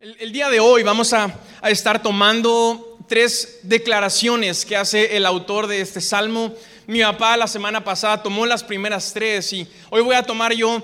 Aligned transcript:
El, 0.00 0.32
día 0.32 0.48
de 0.48 0.60
hoy 0.60 0.82
vamos 0.82 1.12
a, 1.12 1.30
estar 1.64 2.02
tomando 2.02 2.96
tres 3.06 3.58
declaraciones 3.64 4.64
que 4.64 4.74
hace 4.74 5.14
el 5.14 5.26
autor 5.26 5.66
de 5.66 5.82
este 5.82 6.00
salmo. 6.00 6.54
Mi 6.86 7.02
papá 7.02 7.36
la 7.36 7.46
semana 7.46 7.84
pasada 7.84 8.22
tomó 8.22 8.46
las 8.46 8.64
primeras 8.64 9.12
tres 9.12 9.52
y 9.52 9.68
hoy 9.90 10.00
voy 10.00 10.14
a 10.14 10.22
tomar 10.22 10.54
yo 10.54 10.82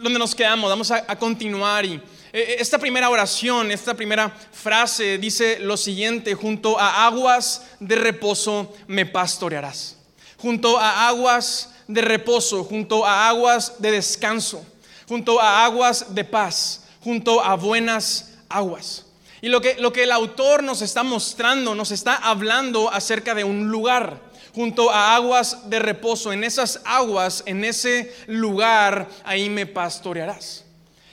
donde 0.00 0.20
nos 0.20 0.36
quedamos. 0.36 0.70
Vamos 0.70 0.88
a, 0.92 1.04
a 1.08 1.18
continuar 1.18 1.84
y 1.84 2.00
eh, 2.32 2.54
esta 2.60 2.78
primera 2.78 3.10
oración, 3.10 3.72
esta 3.72 3.94
primera 3.94 4.30
frase 4.52 5.18
dice 5.18 5.58
lo 5.58 5.76
siguiente, 5.76 6.36
junto 6.36 6.78
a 6.78 7.06
aguas 7.06 7.66
de 7.80 7.96
reposo 7.96 8.72
me 8.86 9.04
pastorearás. 9.04 9.96
Junto 10.36 10.78
a 10.78 11.08
aguas 11.08 11.74
de 11.88 12.02
reposo, 12.02 12.62
junto 12.62 13.04
a 13.04 13.28
aguas 13.28 13.82
de 13.82 13.90
descanso, 13.90 14.64
junto 15.08 15.40
a 15.40 15.64
aguas 15.64 16.14
de 16.14 16.22
paz, 16.22 16.84
junto 17.00 17.42
a 17.42 17.56
buenas 17.56 18.27
aguas. 18.48 19.06
Y 19.40 19.48
lo 19.48 19.60
que, 19.60 19.76
lo 19.78 19.92
que 19.92 20.02
el 20.02 20.12
autor 20.12 20.62
nos 20.62 20.82
está 20.82 21.02
mostrando, 21.02 21.74
nos 21.74 21.90
está 21.90 22.16
hablando 22.16 22.90
acerca 22.90 23.34
de 23.34 23.44
un 23.44 23.68
lugar 23.68 24.20
junto 24.54 24.90
a 24.90 25.14
aguas 25.14 25.70
de 25.70 25.78
reposo. 25.78 26.32
En 26.32 26.42
esas 26.42 26.80
aguas, 26.84 27.44
en 27.46 27.64
ese 27.64 28.12
lugar, 28.26 29.08
ahí 29.24 29.48
me 29.48 29.66
pastorearás. 29.66 30.64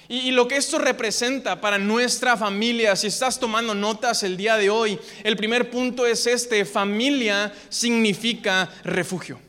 Y, 0.07 0.17
y, 0.17 0.31
lo 0.31 0.47
que 0.47 0.57
esto 0.57 0.77
representa 0.77 1.59
para 1.59 1.79
nuestra 1.79 2.37
familia, 2.37 2.95
si 2.95 3.07
estás 3.07 3.39
tomando 3.39 3.73
notas 3.73 4.21
el 4.21 4.37
día 4.37 4.55
de 4.55 4.69
hoy, 4.69 4.99
el 5.23 5.35
primer 5.35 5.71
punto 5.71 6.05
es 6.05 6.27
este, 6.27 6.63
familia 6.63 7.51
significa 7.69 8.69
refugio. 8.83 9.39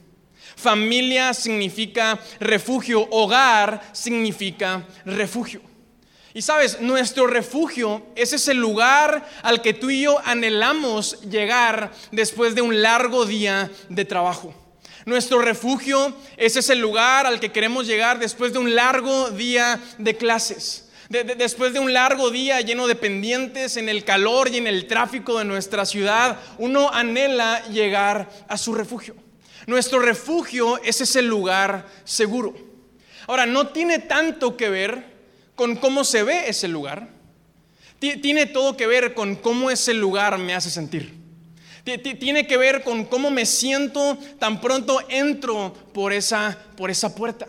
Familia 0.56 1.34
significa 1.34 2.18
refugio, 2.40 3.06
hogar 3.10 3.82
significa 3.92 4.86
refugio. 5.04 5.60
Y 6.36 6.42
sabes, 6.42 6.82
nuestro 6.82 7.26
refugio 7.26 8.02
es 8.14 8.34
ese 8.34 8.52
lugar 8.52 9.26
al 9.40 9.62
que 9.62 9.72
tú 9.72 9.88
y 9.88 10.02
yo 10.02 10.20
anhelamos 10.22 11.22
llegar 11.22 11.90
después 12.12 12.54
de 12.54 12.60
un 12.60 12.82
largo 12.82 13.24
día 13.24 13.70
de 13.88 14.04
trabajo. 14.04 14.52
Nuestro 15.06 15.38
refugio 15.38 16.14
es 16.36 16.54
ese 16.56 16.76
lugar 16.76 17.24
al 17.24 17.40
que 17.40 17.52
queremos 17.52 17.86
llegar 17.86 18.18
después 18.18 18.52
de 18.52 18.58
un 18.58 18.74
largo 18.74 19.30
día 19.30 19.80
de 19.96 20.14
clases. 20.18 20.90
después 21.08 21.72
de 21.72 21.80
un 21.80 21.94
largo 21.94 22.30
día 22.30 22.60
lleno 22.60 22.86
de 22.86 22.96
pendientes 22.96 23.78
en 23.78 23.88
el 23.88 24.04
calor 24.04 24.48
y 24.48 24.58
en 24.58 24.66
el 24.66 24.86
tráfico 24.86 25.38
de 25.38 25.46
nuestra 25.46 25.86
ciudad, 25.86 26.38
uno 26.58 26.92
anhela 26.92 27.66
llegar 27.68 28.28
a 28.46 28.58
su 28.58 28.74
refugio. 28.74 29.16
Nuestro 29.66 30.00
refugio 30.00 30.82
es 30.84 31.00
ese 31.00 31.22
lugar 31.22 31.86
seguro. 32.04 32.54
Ahora, 33.26 33.46
no 33.46 33.68
tiene 33.68 34.00
tanto 34.00 34.54
que 34.54 34.68
ver 34.68 35.15
con 35.56 35.74
cómo 35.76 36.04
se 36.04 36.22
ve 36.22 36.48
ese 36.48 36.68
lugar. 36.68 37.08
Tiene 37.98 38.46
todo 38.46 38.76
que 38.76 38.86
ver 38.86 39.14
con 39.14 39.34
cómo 39.34 39.70
ese 39.70 39.94
lugar 39.94 40.38
me 40.38 40.54
hace 40.54 40.70
sentir. 40.70 41.14
Tiene 42.20 42.46
que 42.46 42.56
ver 42.56 42.84
con 42.84 43.04
cómo 43.04 43.30
me 43.30 43.46
siento 43.46 44.18
tan 44.38 44.60
pronto 44.60 45.00
entro 45.08 45.72
por 45.92 46.12
esa, 46.12 46.58
por 46.76 46.90
esa 46.90 47.14
puerta. 47.14 47.46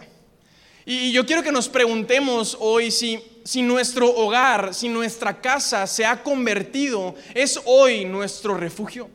Y 0.85 1.11
yo 1.11 1.25
quiero 1.25 1.43
que 1.43 1.51
nos 1.51 1.67
preguntemos 1.67 2.55
hoy 2.59 2.91
si, 2.91 3.21
si 3.43 3.61
nuestro 3.61 4.09
hogar, 4.09 4.73
si 4.73 4.87
nuestra 4.87 5.41
casa 5.41 5.85
se 5.85 6.05
ha 6.05 6.23
convertido, 6.23 7.13
es 7.33 7.59
hoy 7.65 8.05
nuestro 8.05 8.55
refugio. 8.55 9.09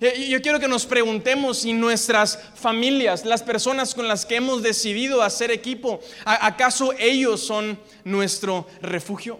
Eh, 0.00 0.28
yo 0.28 0.42
quiero 0.42 0.60
que 0.60 0.68
nos 0.68 0.84
preguntemos 0.84 1.58
si 1.58 1.72
nuestras 1.72 2.38
familias, 2.54 3.24
las 3.24 3.42
personas 3.42 3.94
con 3.94 4.08
las 4.08 4.26
que 4.26 4.36
hemos 4.36 4.62
decidido 4.62 5.22
hacer 5.22 5.50
equipo, 5.50 6.00
¿acaso 6.24 6.92
ellos 6.98 7.40
son 7.40 7.78
nuestro 8.04 8.66
refugio? 8.82 9.38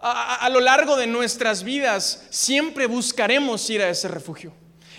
A, 0.00 0.48
lo 0.48 0.60
largo 0.60 0.96
de 0.96 1.08
nuestras 1.08 1.64
vidas 1.64 2.24
siempre 2.30 2.86
buscaremos 2.86 3.68
ir 3.68 3.82
a 3.82 3.88
ese 3.88 4.06
refugio. 4.06 4.52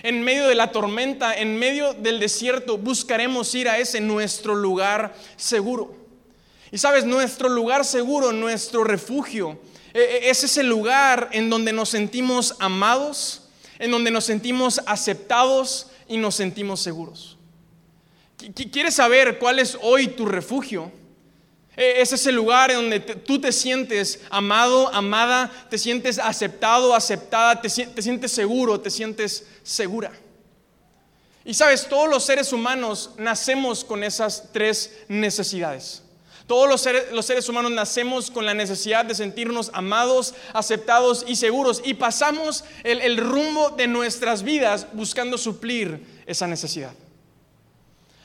En 0.04 0.24
medio 0.24 0.48
de 0.48 0.56
la 0.56 0.72
tormenta, 0.72 1.38
en 1.38 1.58
medio 1.58 1.94
del 1.94 2.20
desierto, 2.20 2.78
buscaremos 2.78 3.54
ir 3.56 3.70
a 3.70 3.78
ese 3.78 4.02
nuestro 4.02 4.56
lugar 4.56 5.14
seguro. 5.38 5.96
Y 6.72 6.78
sabes, 6.78 7.06
nuestro 7.06 7.50
lugar 7.50 7.86
seguro, 7.86 8.34
nuestro 8.34 8.84
refugio, 8.84 9.60
e, 9.94 10.00
e, 10.00 10.30
es 10.30 10.44
ese 10.44 10.64
lugar 10.64 11.30
en 11.32 11.50
donde 11.50 11.74
nos 11.74 11.90
sentimos 11.90 12.56
amados, 12.60 13.49
en 13.80 13.92
donde 13.92 14.12
nos 14.12 14.26
sentimos 14.26 14.82
aceptados 14.86 15.88
y 16.08 16.18
nos 16.18 16.36
sentimos 16.36 16.82
seguros. 16.82 17.38
¿Quieres 18.72 18.96
saber 18.96 19.40
cuál 19.40 19.60
es 19.60 19.78
hoy 19.82 20.08
tu 20.08 20.26
refugio? 20.26 20.92
E, 21.76 22.02
es 22.02 22.12
ese 22.12 22.32
lugar 22.32 22.72
en 22.72 22.78
donde 22.78 23.00
tú 23.00 23.40
te 23.40 23.52
sientes 23.52 24.20
amado, 24.30 24.94
amada, 24.94 25.52
te 25.70 25.78
sientes 25.78 26.20
aceptado, 26.20 26.94
aceptada, 26.94 27.62
te, 27.62 27.70
te 27.70 28.02
sientes 28.02 28.32
seguro, 28.32 28.80
te 28.80 28.90
sientes 28.90 29.48
segura. 29.64 30.12
Y 31.46 31.54
sabes, 31.54 31.88
todos 31.88 32.10
los 32.10 32.24
seres 32.24 32.52
humanos 32.54 33.12
nacemos 33.18 33.84
con 33.84 34.04
esas 34.04 34.52
tres 34.52 34.94
necesidades. 35.08 36.04
Todos 36.50 36.68
los 37.12 37.26
seres, 37.28 37.48
humanos 37.48 37.72
nacemos 37.74 38.32
con 38.32 38.44
la 38.44 38.56
necesidad 38.56 39.06
de 39.06 39.14
sentirnos 39.14 39.70
amados, 39.72 40.34
aceptados 40.52 41.24
y 41.28 41.36
seguros 41.36 41.80
y 41.86 41.94
pasamos 41.94 42.64
el, 42.84 43.18
rumbo 43.18 43.70
de 43.70 43.86
nuestras 43.86 44.42
vidas 44.42 44.88
buscando 44.94 45.38
suplir 45.38 46.24
esa 46.26 46.48
necesidad. 46.48 46.92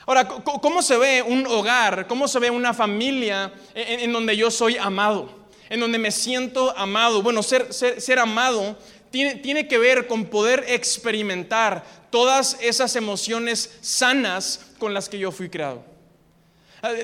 Ahora, 0.07 0.27
¿cómo 0.27 0.81
se 0.81 0.97
ve 0.97 1.21
un 1.21 1.47
hogar? 1.47 2.07
¿Cómo 2.07 2.27
se 2.27 2.39
ve 2.39 2.49
una 2.49 2.73
familia 2.73 3.53
en, 3.75 4.11
donde 4.11 4.35
yo 4.35 4.51
soy 4.51 4.79
amado? 4.79 5.29
En 5.69 5.81
donde 5.81 5.99
me 5.99 6.11
siento 6.11 6.73
amado. 6.79 7.23
Bueno, 7.23 7.43
ser, 7.43 7.75
ser, 7.75 8.19
amado 8.19 8.79
tiene, 9.11 9.35
tiene, 9.35 9.69
que 9.69 9.77
ver 9.77 10.06
con 10.06 10.25
poder 10.25 10.65
experimentar 10.69 11.85
todas 12.09 12.56
esas 12.62 12.97
emociones 12.97 13.71
sanas 13.83 14.61
con 14.79 14.95
las 14.95 15.11
que 15.11 15.19
yo 15.19 15.31
fui 15.31 15.51
creado. 15.51 15.94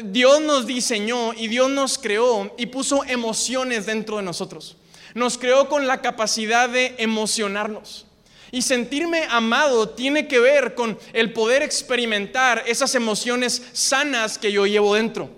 Dios 0.05 0.41
nos 0.43 0.67
diseñó 0.67 1.33
y 1.33 1.49
Dios 1.49 1.71
nos 1.71 1.99
creó 1.99 2.55
y 2.59 2.67
puso 2.67 3.05
emociones 3.05 3.87
dentro 3.87 4.19
de 4.19 4.23
nosotros. 4.23 4.77
Nos 5.15 5.39
creó 5.39 5.69
con 5.69 5.87
la 5.87 6.03
capacidad 6.03 6.69
de 6.69 6.95
emocionarnos. 6.99 8.07
Y 8.53 8.63
sentirme 8.63 9.27
amado 9.31 9.91
tiene 9.91 10.27
que 10.27 10.41
ver 10.41 10.75
con 10.75 10.99
el 11.13 11.33
poder 11.33 11.63
experimentar 11.63 12.65
esas 12.67 12.95
emociones 12.95 13.63
sanas 13.73 14.39
que 14.39 14.53
yo 14.53 14.67
llevo 14.67 14.95
dentro. 14.95 15.31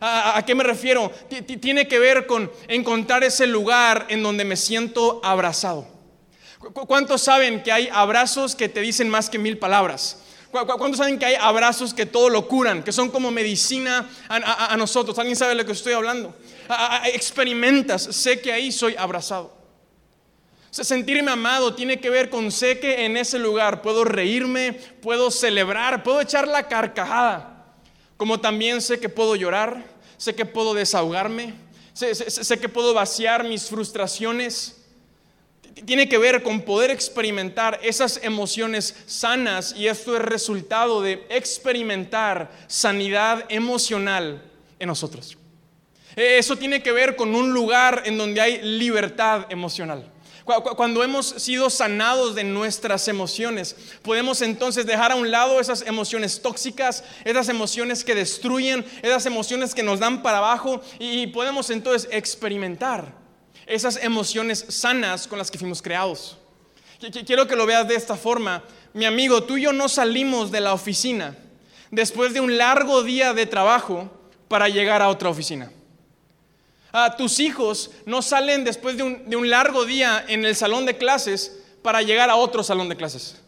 ¿A, 0.00 0.42
qué 0.46 0.54
me 0.54 0.64
refiero? 0.64 1.12
tiene 1.60 1.86
que 1.86 1.98
ver 1.98 2.26
con 2.26 2.50
encontrar 2.68 3.22
ese 3.22 3.46
lugar 3.46 4.06
en 4.08 4.22
donde 4.22 4.44
me 4.44 4.56
siento 4.56 5.20
abrazado. 5.22 5.86
¿Cuántos 6.58 7.22
saben 7.22 7.62
que 7.62 7.72
hay 7.72 7.88
abrazos 7.92 8.54
que 8.54 8.68
te 8.68 8.80
dicen 8.80 9.08
más 9.10 9.28
que 9.28 9.38
mil 9.38 9.58
palabras? 9.58 10.18
¿Cuántos 10.50 10.96
saben 10.96 11.18
que 11.18 11.26
hay 11.26 11.34
abrazos 11.36 11.94
que 11.94 12.06
todo 12.06 12.28
lo 12.28 12.48
curan, 12.48 12.82
que 12.82 12.90
son 12.90 13.08
como 13.10 13.30
medicina 13.30 14.08
a, 14.28 14.76
nosotros? 14.76 15.16
¿Alguien 15.18 15.36
sabe 15.36 15.50
de 15.50 15.62
lo 15.62 15.66
que 15.66 15.72
estoy 15.72 15.92
hablando? 15.92 16.34
experimentas, 17.12 18.02
sé 18.02 18.40
que 18.40 18.52
ahí 18.52 18.72
soy 18.72 18.96
abrazado. 18.96 19.52
sentirme 20.70 21.30
amado 21.30 21.74
tiene 21.74 22.00
que 22.00 22.10
ver 22.10 22.30
con 22.30 22.50
sé 22.50 22.80
que 22.80 23.04
en 23.04 23.16
ese 23.16 23.38
lugar 23.38 23.80
puedo 23.82 24.04
reírme, 24.04 24.72
puedo 24.72 25.30
celebrar, 25.30 26.02
puedo 26.02 26.20
echar 26.20 26.48
la 26.48 26.66
carcajada. 26.66 27.74
Como 28.16 28.40
también 28.40 28.80
sé 28.82 28.98
que 28.98 29.08
puedo 29.08 29.36
llorar, 29.36 29.84
sé 30.16 30.34
que 30.34 30.44
puedo 30.44 30.74
desahogarme, 30.74 31.54
sé 31.94 32.58
que 32.58 32.68
puedo 32.68 32.92
vaciar 32.92 33.44
mis 33.44 33.68
frustraciones 33.68 34.79
tiene 35.84 36.08
que 36.08 36.18
ver 36.18 36.42
con 36.42 36.62
poder 36.62 36.90
experimentar 36.90 37.78
esas 37.82 38.20
emociones 38.22 38.94
sanas 39.06 39.74
y 39.76 39.86
esto 39.86 40.16
es 40.16 40.22
resultado 40.22 41.02
de 41.02 41.26
experimentar 41.30 42.50
sanidad 42.66 43.44
emocional 43.48 44.42
en 44.78 44.88
nosotros. 44.88 45.36
E, 46.16 46.38
eso 46.38 46.56
tiene 46.56 46.82
que 46.82 46.92
ver 46.92 47.16
con 47.16 47.34
un 47.34 47.52
lugar 47.52 48.02
en 48.04 48.18
donde 48.18 48.40
hay 48.40 48.60
libertad 48.62 49.46
emocional. 49.50 50.10
Cuando 50.44 51.04
hemos 51.04 51.26
sido 51.26 51.70
sanados 51.70 52.34
de 52.34 52.42
nuestras 52.42 53.06
emociones, 53.06 53.76
podemos 54.02 54.42
entonces 54.42 54.84
dejar 54.84 55.12
a 55.12 55.14
un 55.14 55.30
lado 55.30 55.60
esas 55.60 55.82
emociones 55.82 56.42
tóxicas, 56.42 57.04
esas 57.24 57.48
emociones 57.48 58.02
que 58.02 58.16
destruyen, 58.16 58.84
esas 59.02 59.26
emociones 59.26 59.74
que 59.74 59.84
nos 59.84 60.00
dan 60.00 60.22
para 60.22 60.38
abajo 60.38 60.80
y 60.98 61.28
podemos 61.28 61.70
entonces 61.70 62.08
experimentar 62.10 63.19
esas 63.70 64.02
emociones 64.02 64.64
sanas 64.68 65.26
con 65.28 65.38
las 65.38 65.50
que 65.50 65.58
fuimos 65.58 65.80
creados. 65.80 66.36
Quiero 67.24 67.46
que 67.46 67.56
lo 67.56 67.66
veas 67.66 67.86
de 67.86 67.94
esta 67.94 68.16
forma. 68.16 68.62
Mi 68.92 69.04
amigo, 69.04 69.44
tú 69.44 69.56
y 69.56 69.62
yo 69.62 69.72
no 69.72 69.88
salimos 69.88 70.50
de 70.50 70.60
la 70.60 70.74
oficina 70.74 71.36
después 71.90 72.34
de 72.34 72.40
un 72.40 72.58
largo 72.58 73.02
día 73.02 73.32
de 73.32 73.46
trabajo 73.46 74.10
para 74.48 74.68
llegar 74.68 75.00
a 75.00 75.08
otra 75.08 75.28
oficina. 75.28 75.70
Ah, 76.92 77.14
tus 77.16 77.38
hijos 77.38 77.92
no 78.04 78.20
salen 78.20 78.64
después 78.64 78.96
de 78.96 79.04
un, 79.04 79.30
de 79.30 79.36
un 79.36 79.48
largo 79.48 79.84
día 79.84 80.24
en 80.26 80.44
el 80.44 80.56
salón 80.56 80.84
de 80.84 80.96
clases 80.96 81.62
para 81.82 82.02
llegar 82.02 82.28
a 82.28 82.36
otro 82.36 82.64
salón 82.64 82.88
de 82.88 82.96
clases. 82.96 83.40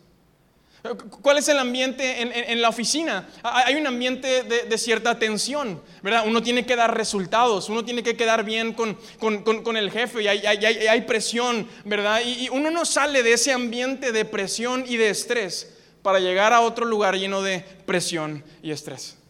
¿Cuál 1.23 1.39
es 1.39 1.49
el 1.49 1.59
ambiente 1.59 2.51
en, 2.51 2.61
la 2.61 2.69
oficina? 2.69 3.29
Hay 3.45 3.77
un 3.77 3.87
ambiente 3.87 4.43
de, 4.43 4.79
cierta 4.79 5.17
tensión, 5.17 5.81
¿verdad? 6.03 6.25
Uno 6.27 6.43
tiene 6.43 6.67
que 6.67 6.75
dar 6.75 6.97
resultados, 6.97 7.69
uno 7.69 7.85
tiene 7.85 8.03
que 8.03 8.17
quedar 8.17 8.45
bien 8.45 8.73
con, 8.73 9.77
el 9.77 9.91
jefe 9.93 10.23
y 10.23 10.27
hay, 10.27 11.01
presión, 11.03 11.69
¿verdad? 11.85 12.23
Y, 12.25 12.47
y, 12.47 12.49
uno 12.49 12.71
no 12.71 12.85
sale 12.85 13.23
de 13.23 13.35
ese 13.35 13.53
ambiente 13.53 14.11
de 14.11 14.25
presión 14.25 14.85
y 14.89 14.97
de 14.97 15.11
estrés 15.11 15.73
para 16.03 16.19
llegar 16.19 16.53
a 16.53 16.61
otro 16.61 16.85
lugar 16.85 17.15
lleno 17.17 17.43
de 17.43 17.61
presión 17.87 18.43
y 18.61 18.73
estrés 18.73 19.22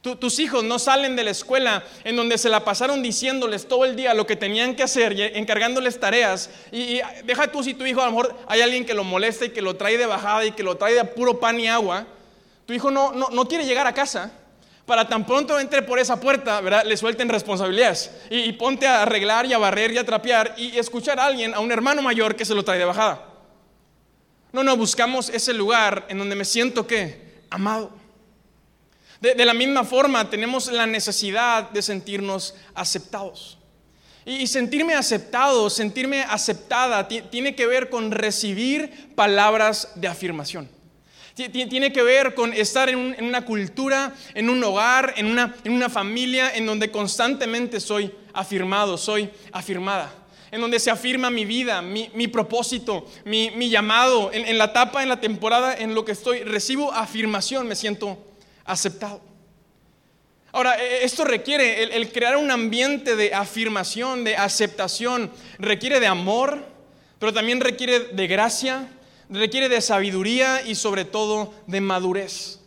tus 0.00 0.38
hijos 0.38 0.64
no 0.64 0.78
salen 0.78 1.14
de 1.14 1.24
la 1.24 1.30
escuela 1.30 1.84
en 2.04 2.16
donde 2.16 2.38
se 2.38 2.48
la 2.48 2.64
pasaron 2.64 3.02
diciéndoles 3.02 3.68
todo 3.68 3.84
el 3.84 3.96
día 3.96 4.14
lo 4.14 4.26
que 4.26 4.34
tenían 4.34 4.74
que 4.74 4.82
hacer 4.82 5.18
encargándoles 5.36 6.00
tareas. 6.00 6.48
Y, 6.72 7.00
deja 7.24 7.48
tú 7.52 7.62
si 7.62 7.74
tu 7.74 7.84
hijo 7.84 8.00
a 8.00 8.10
hay 8.46 8.62
alguien 8.62 8.86
que 8.86 8.94
lo 8.94 9.04
molesta 9.04 9.44
y 9.44 9.50
que 9.50 9.60
lo 9.60 9.76
trae 9.76 9.98
de 9.98 10.06
bajada 10.06 10.46
y 10.46 10.52
que 10.52 10.62
lo 10.62 10.76
trae 10.76 10.94
de 10.94 11.04
puro 11.04 11.38
pan 11.38 11.60
y 11.60 11.68
agua. 11.68 12.06
Tu 12.64 12.72
hijo 12.72 12.90
no, 12.90 13.12
no, 13.12 13.44
quiere 13.46 13.66
llegar 13.66 13.86
a 13.86 13.92
casa 13.92 14.32
para 14.86 15.06
tan 15.06 15.26
pronto 15.26 15.60
entre 15.60 15.82
por 15.82 15.98
esa 15.98 16.18
puerta, 16.18 16.62
¿verdad? 16.62 16.84
Le 16.84 16.96
suelten 16.96 17.28
responsabilidades. 17.28 18.10
Y, 18.30 18.38
y 18.38 18.52
ponte 18.52 18.86
a 18.86 19.02
arreglar 19.02 19.44
y 19.44 19.52
a 19.52 19.58
barrer 19.58 19.92
y 19.92 19.98
a 19.98 20.06
trapear 20.06 20.54
y 20.56 20.78
escuchar 20.78 21.20
a 21.20 21.26
alguien, 21.26 21.52
a 21.52 21.60
un 21.60 21.70
hermano 21.72 22.00
mayor 22.00 22.36
que 22.36 22.46
se 22.46 22.54
lo 22.54 22.64
trae 22.64 22.78
de 22.78 22.86
bajada. 22.86 23.26
No, 24.52 24.64
no, 24.64 24.76
buscamos 24.78 25.28
ese 25.28 25.52
lugar 25.52 26.06
en 26.08 26.18
donde 26.18 26.36
me 26.36 26.46
siento 26.46 26.86
que 26.86 27.42
amado. 27.50 27.99
De, 29.20 29.44
la 29.44 29.52
misma 29.52 29.84
forma, 29.84 30.30
tenemos 30.30 30.72
la 30.72 30.86
necesidad 30.86 31.70
de 31.70 31.82
sentirnos 31.82 32.54
aceptados. 32.74 33.58
Y, 34.24 34.46
sentirme 34.46 34.94
aceptado, 34.94 35.68
sentirme 35.68 36.22
aceptada, 36.22 37.06
tiene 37.06 37.54
que 37.54 37.66
ver 37.66 37.90
con 37.90 38.10
recibir 38.12 39.12
palabras 39.14 39.92
de 39.94 40.08
afirmación. 40.08 40.70
Tiene 41.34 41.92
que 41.92 42.02
ver 42.02 42.34
con 42.34 42.52
estar 42.54 42.88
en, 42.88 42.98
una 43.22 43.44
cultura, 43.44 44.14
en 44.34 44.48
un 44.48 44.62
hogar, 44.64 45.14
en 45.16 45.26
una, 45.26 45.88
familia 45.90 46.54
en 46.54 46.64
donde 46.64 46.90
constantemente 46.90 47.78
soy 47.78 48.10
afirmado, 48.32 48.96
soy 48.96 49.30
afirmada 49.52 50.14
en 50.52 50.60
donde 50.60 50.80
se 50.80 50.90
afirma 50.90 51.30
mi 51.30 51.44
vida, 51.44 51.80
mi, 51.80 52.26
propósito, 52.26 53.06
mi, 53.24 53.70
llamado, 53.70 54.32
en, 54.32 54.44
en, 54.46 54.58
la 54.58 54.64
etapa, 54.64 55.00
en 55.00 55.08
la 55.08 55.20
temporada 55.20 55.76
en 55.76 55.94
lo 55.94 56.04
que 56.04 56.10
estoy, 56.10 56.40
recibo 56.40 56.92
afirmación, 56.92 57.68
me 57.68 57.76
siento 57.76 58.18
aceptado. 58.70 59.20
Ahora, 60.52 60.82
e, 60.82 61.04
esto 61.04 61.24
requiere, 61.24 61.82
el, 61.96 62.12
crear 62.12 62.36
un 62.36 62.50
ambiente 62.50 63.16
de 63.16 63.34
afirmación, 63.34 64.24
de 64.24 64.36
aceptación, 64.36 65.30
requiere 65.58 66.00
de 66.00 66.06
amor, 66.06 66.64
pero 67.18 67.32
también 67.32 67.60
requiere 67.60 68.00
de 68.00 68.26
gracia, 68.26 68.88
requiere 69.28 69.68
de 69.68 69.80
sabiduría 69.80 70.62
y 70.62 70.74
sobre 70.74 71.04
todo 71.04 71.54
de 71.66 71.80
madurez. 71.80 72.58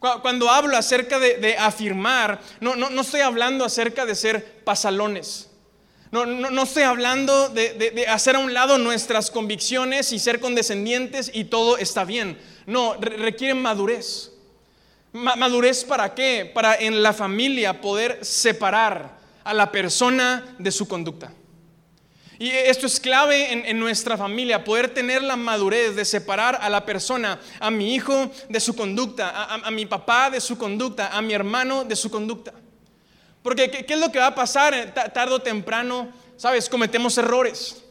Cuando 0.00 0.50
hablo 0.50 0.78
acerca 0.78 1.18
de, 1.18 1.56
afirmar, 1.58 2.40
no, 2.60 2.74
no, 2.74 3.00
estoy 3.02 3.20
hablando 3.20 3.66
acerca 3.66 4.06
de 4.06 4.14
ser 4.14 4.62
pasalones. 4.64 5.50
No, 6.10 6.24
no, 6.24 6.62
estoy 6.62 6.84
hablando 6.84 7.50
de, 7.50 7.74
de, 7.74 8.08
hacer 8.08 8.34
a 8.34 8.38
un 8.38 8.54
lado 8.54 8.78
nuestras 8.78 9.30
convicciones 9.30 10.10
y 10.12 10.18
ser 10.18 10.40
condescendientes 10.40 11.30
y 11.34 11.44
todo 11.44 11.76
está 11.76 12.04
bien. 12.04 12.38
No, 12.66 12.94
requiere 12.94 13.52
madurez. 13.52 14.32
¿Madurez 15.12 15.84
para 15.84 16.14
qué? 16.14 16.50
Para 16.52 16.76
en 16.76 17.02
la 17.02 17.12
familia 17.12 17.80
poder 17.80 18.24
separar 18.24 19.18
a 19.42 19.52
la 19.52 19.72
persona 19.72 20.54
de 20.58 20.70
su 20.70 20.86
conducta. 20.86 21.32
Y 22.38 22.48
esto 22.48 22.86
es 22.86 22.98
clave 22.98 23.68
en, 23.68 23.78
nuestra 23.78 24.16
familia, 24.16 24.64
poder 24.64 24.94
tener 24.94 25.22
la 25.22 25.36
madurez 25.36 25.94
de 25.94 26.06
separar 26.06 26.58
a 26.62 26.70
la 26.70 26.86
persona, 26.86 27.38
a 27.58 27.70
mi 27.70 27.94
hijo 27.94 28.30
de 28.48 28.60
su 28.60 28.74
conducta, 28.74 29.44
a, 29.44 29.70
mi 29.70 29.84
papá 29.84 30.30
de 30.30 30.40
su 30.40 30.56
conducta, 30.56 31.08
a 31.08 31.20
mi 31.20 31.34
hermano 31.34 31.84
de 31.84 31.94
su 31.96 32.10
conducta. 32.10 32.54
Porque 33.42 33.70
¿qué, 33.70 33.84
¿qué, 33.84 33.92
es 33.92 34.00
lo 34.00 34.10
que 34.10 34.18
va 34.18 34.28
a 34.28 34.34
pasar 34.34 34.94
tarde 35.12 35.34
o 35.34 35.42
temprano? 35.42 36.08
Sabes, 36.38 36.70
cometemos 36.70 37.18
errores. 37.18 37.82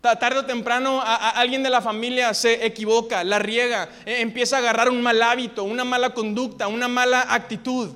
Tarde 0.00 0.38
o 0.38 0.44
temprano 0.44 1.02
alguien 1.02 1.64
de 1.64 1.70
la 1.70 1.82
familia 1.82 2.32
se 2.32 2.64
equivoca, 2.64 3.24
la 3.24 3.40
riega, 3.40 3.88
e, 4.06 4.20
empieza 4.20 4.56
a 4.56 4.58
agarrar 4.60 4.90
un 4.90 5.02
mal 5.02 5.20
hábito, 5.20 5.64
una 5.64 5.82
mala 5.82 6.14
conducta, 6.14 6.68
una 6.68 6.86
mala 6.86 7.26
actitud. 7.28 7.90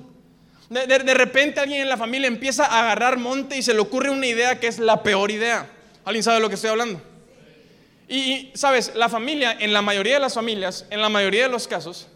De, 0.69 1.13
repente 1.13 1.61
alguien 1.61 1.81
en 1.81 1.89
la 1.89 1.97
familia 1.97 2.27
empieza 2.27 2.65
a 2.65 2.81
agarrar 2.81 3.17
monte 3.17 3.55
y 3.55 3.61
se 3.61 3.73
le 3.73 3.79
ocurre 3.79 4.09
una 4.09 4.27
idea 4.27 4.59
que 4.59 4.67
es 4.67 4.79
la 4.79 5.01
peor 5.01 5.31
idea. 5.31 5.69
¿Alguien 6.03 6.23
sabe 6.23 6.37
de 6.37 6.41
lo 6.41 6.49
que 6.49 6.55
estoy 6.55 6.71
hablando? 6.71 7.01
Y, 8.09 8.51
sabes, 8.53 8.93
la 8.95 9.07
familia, 9.07 9.55
en 9.57 9.71
la 9.71 9.81
mayoría 9.81 10.15
de 10.15 10.19
las 10.19 10.33
familias, 10.33 10.85
en 10.89 11.01
la 11.01 11.09
mayoría 11.09 11.43
de 11.43 11.49
los 11.49 11.69
casos, 11.69 12.07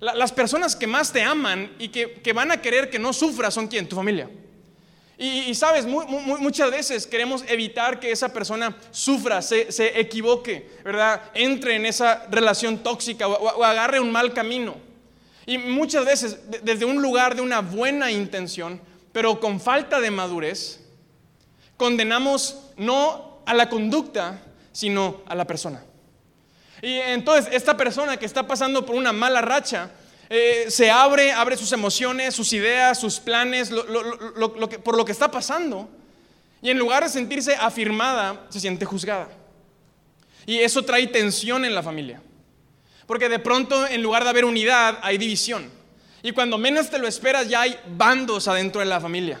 las 0.00 0.30
personas 0.32 0.76
que 0.76 0.86
más 0.86 1.10
te 1.12 1.22
aman 1.22 1.72
y 1.78 1.88
que, 1.88 2.12
que 2.12 2.34
van 2.34 2.50
a 2.50 2.60
querer 2.60 2.90
que 2.90 2.98
no 2.98 3.14
sufras 3.14 3.54
son 3.54 3.66
quién? 3.66 3.88
Tu 3.88 3.96
familia. 3.96 4.28
Y, 5.18 5.54
sabes, 5.54 5.86
muchas 5.86 6.70
veces 6.70 7.06
queremos 7.06 7.42
evitar 7.48 7.98
que 7.98 8.10
esa 8.10 8.34
persona 8.34 8.76
sufra, 8.90 9.40
se, 9.40 9.98
equivoque, 9.98 10.68
¿verdad? 10.84 11.22
Entre 11.32 11.74
en 11.76 11.86
esa 11.86 12.26
relación 12.30 12.82
tóxica 12.82 13.26
o, 13.26 13.64
agarre 13.64 13.98
un 13.98 14.12
mal 14.12 14.34
camino. 14.34 14.76
Y 15.46 15.56
muchas 15.56 16.04
veces, 16.04 16.38
desde 16.62 16.84
un 16.84 17.00
lugar 17.00 17.34
de 17.34 17.40
una 17.40 17.60
buena 17.60 18.10
intención, 18.10 18.78
pero 19.12 19.40
con 19.40 19.58
falta 19.58 20.00
de 20.00 20.10
madurez, 20.10 20.80
condenamos 21.78 22.58
no 22.76 23.40
a 23.46 23.54
la 23.54 23.70
conducta, 23.70 24.42
sino 24.72 25.22
a 25.24 25.34
la 25.34 25.46
persona. 25.46 25.82
Y 26.82 26.92
entonces, 26.92 27.54
esta 27.54 27.74
persona 27.74 28.18
que 28.18 28.26
está 28.26 28.46
pasando 28.46 28.84
por 28.84 28.94
una 28.94 29.14
mala 29.14 29.40
racha, 29.40 29.90
eh, 30.28 30.66
se 30.68 30.90
abre, 30.90 31.32
abre 31.32 31.56
sus 31.56 31.72
emociones, 31.72 32.34
sus 32.34 32.52
ideas, 32.52 32.98
sus 32.98 33.20
planes, 33.20 33.70
por 34.82 34.96
lo 34.96 35.04
que 35.04 35.12
está 35.12 35.30
pasando. 35.30 35.88
Y 36.62 36.70
en 36.70 36.78
lugar 36.78 37.04
de 37.04 37.08
sentirse 37.08 37.54
afirmada, 37.54 38.46
se 38.48 38.60
siente 38.60 38.84
juzgada. 38.84 39.28
Y 40.46 40.58
eso 40.58 40.82
trae 40.84 41.06
tensión 41.06 41.64
en 41.64 41.74
la 41.74 41.82
familia. 41.82 42.20
Porque 43.06 43.28
de 43.28 43.38
pronto, 43.38 43.86
en 43.86 44.02
lugar 44.02 44.24
de 44.24 44.30
haber 44.30 44.44
unidad, 44.44 44.98
hay 45.02 45.18
división. 45.18 45.70
Y 46.22 46.32
cuando 46.32 46.58
menos 46.58 46.90
te 46.90 46.98
lo 46.98 47.06
esperas, 47.06 47.48
ya 47.48 47.60
hay 47.60 47.78
bandos 47.96 48.48
adentro 48.48 48.80
de 48.80 48.86
la 48.86 49.00
familia. 49.00 49.40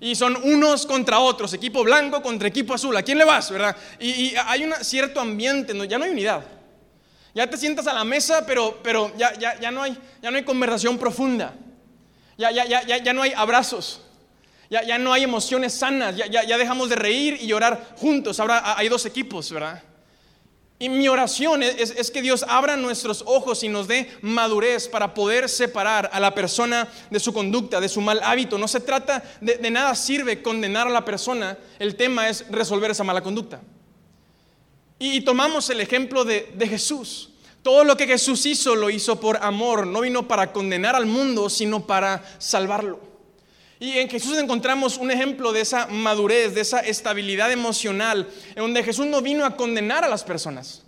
Y 0.00 0.14
son 0.14 0.36
unos 0.42 0.86
contra 0.86 1.18
otros, 1.18 1.52
equipo 1.54 1.82
blanco 1.82 2.22
contra 2.22 2.48
equipo 2.48 2.74
azul. 2.74 2.96
¿A 2.96 3.02
quién 3.02 3.18
le 3.18 3.24
vas? 3.24 3.50
¿Verdad? 3.50 3.76
Y, 3.98 4.10
y 4.10 4.34
hay 4.46 4.64
un 4.64 4.72
cierto 4.82 5.20
ambiente, 5.20 5.74
ya 5.88 5.98
no 5.98 6.04
hay 6.04 6.10
unidad. 6.10 6.44
Ya 7.34 7.48
te 7.48 7.56
sientas 7.56 7.86
a 7.86 7.92
la 7.92 8.04
mesa, 8.04 8.44
pero, 8.46 8.80
pero 8.82 9.12
ya, 9.16 9.32
ya, 9.38 9.58
ya, 9.60 9.70
no 9.70 9.82
hay, 9.82 9.96
ya 10.22 10.30
no 10.30 10.36
hay 10.36 10.44
conversación 10.44 10.98
profunda. 10.98 11.54
Ya, 12.36 12.50
ya, 12.50 12.64
ya, 12.64 12.82
ya 12.82 13.12
no 13.12 13.22
hay 13.22 13.32
abrazos. 13.32 14.02
Ya, 14.70 14.82
ya 14.82 14.98
no 14.98 15.12
hay 15.12 15.24
emociones 15.24 15.74
sanas. 15.74 16.16
Ya, 16.16 16.26
ya, 16.26 16.44
ya 16.44 16.58
dejamos 16.58 16.88
de 16.88 16.96
reír 16.96 17.38
y 17.40 17.46
llorar 17.46 17.94
juntos. 17.96 18.38
Ahora 18.40 18.78
hay 18.78 18.88
dos 18.88 19.06
equipos, 19.06 19.50
¿verdad? 19.52 19.82
Y 20.80 20.88
mi 20.88 21.08
oración 21.08 21.64
es, 21.64 22.10
que 22.12 22.22
Dios 22.22 22.44
abra 22.48 22.76
nuestros 22.76 23.24
ojos 23.26 23.64
y 23.64 23.68
nos 23.68 23.88
dé 23.88 24.08
madurez 24.22 24.86
para 24.86 25.12
poder 25.12 25.48
separar 25.48 26.08
a 26.12 26.20
la 26.20 26.34
persona 26.34 26.86
de 27.10 27.18
su 27.18 27.32
conducta, 27.32 27.80
de 27.80 27.88
su 27.88 28.00
mal 28.00 28.20
hábito. 28.22 28.58
No 28.58 28.68
se 28.68 28.78
trata 28.78 29.24
de 29.40 29.70
nada 29.72 29.96
sirve 29.96 30.40
condenar 30.40 30.86
a 30.86 30.90
la 30.90 31.04
persona, 31.04 31.58
el 31.80 31.96
tema 31.96 32.28
es 32.28 32.44
resolver 32.48 32.92
esa 32.92 33.02
mala 33.02 33.22
conducta. 33.22 33.60
Y 34.98 35.20
tomamos 35.20 35.70
el 35.70 35.80
ejemplo 35.80 36.24
de, 36.24 36.48
Jesús. 36.68 37.30
Todo 37.62 37.84
lo 37.84 37.96
que 37.96 38.06
Jesús 38.06 38.46
hizo 38.46 38.74
lo 38.74 38.90
hizo 38.90 39.20
por 39.20 39.36
amor, 39.42 39.86
no 39.86 40.00
vino 40.00 40.26
para 40.26 40.52
condenar 40.52 40.96
al 40.96 41.06
mundo, 41.06 41.50
sino 41.50 41.86
para 41.86 42.24
salvarlo. 42.38 43.00
Y 43.80 43.98
en 43.98 44.08
Jesús 44.08 44.36
encontramos 44.38 44.96
un 44.96 45.10
ejemplo 45.10 45.52
de 45.52 45.60
esa 45.60 45.86
madurez, 45.86 46.54
de 46.54 46.62
esa 46.62 46.80
estabilidad 46.80 47.52
emocional, 47.52 48.28
en 48.50 48.62
donde 48.62 48.82
Jesús 48.82 49.06
no 49.06 49.20
vino 49.22 49.44
a 49.44 49.56
condenar 49.56 50.04
a 50.04 50.08
las 50.08 50.24
personas. 50.24 50.82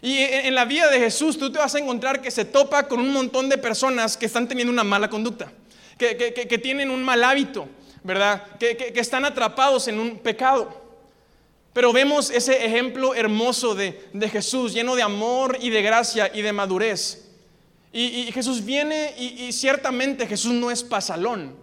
Y 0.00 0.18
en 0.18 0.54
la 0.54 0.64
vida 0.64 0.90
de 0.90 0.98
Jesús 0.98 1.38
tú 1.38 1.50
te 1.50 1.58
vas 1.58 1.74
a 1.74 1.78
encontrar 1.78 2.22
que 2.22 2.30
se 2.30 2.44
topa 2.44 2.86
con 2.86 3.00
un 3.00 3.12
montón 3.12 3.48
de 3.48 3.58
personas 3.58 4.16
que 4.16 4.26
están 4.26 4.48
teniendo 4.48 4.72
una 4.72 4.84
mala 4.84 5.10
conducta, 5.10 5.52
que, 5.98 6.60
tienen 6.62 6.90
un 6.90 7.02
mal 7.02 7.22
hábito, 7.24 7.68
¿verdad? 8.02 8.44
que 8.58 8.92
están 8.94 9.24
atrapados 9.24 9.88
en 9.88 9.98
un 9.98 10.18
pecado. 10.18 10.85
Pero 11.76 11.92
vemos 11.92 12.30
ese 12.30 12.64
ejemplo 12.64 13.14
hermoso 13.14 13.74
de, 13.74 14.00
Jesús, 14.32 14.72
lleno 14.72 14.96
de 14.96 15.02
amor 15.02 15.58
y 15.60 15.68
de 15.68 15.82
gracia 15.82 16.30
y 16.32 16.40
de 16.40 16.50
madurez. 16.50 17.28
Y, 17.92 18.32
Jesús 18.32 18.64
viene 18.64 19.12
y, 19.18 19.52
ciertamente 19.52 20.26
Jesús 20.26 20.54
no 20.54 20.70
es 20.70 20.82
pasalón. 20.82 21.54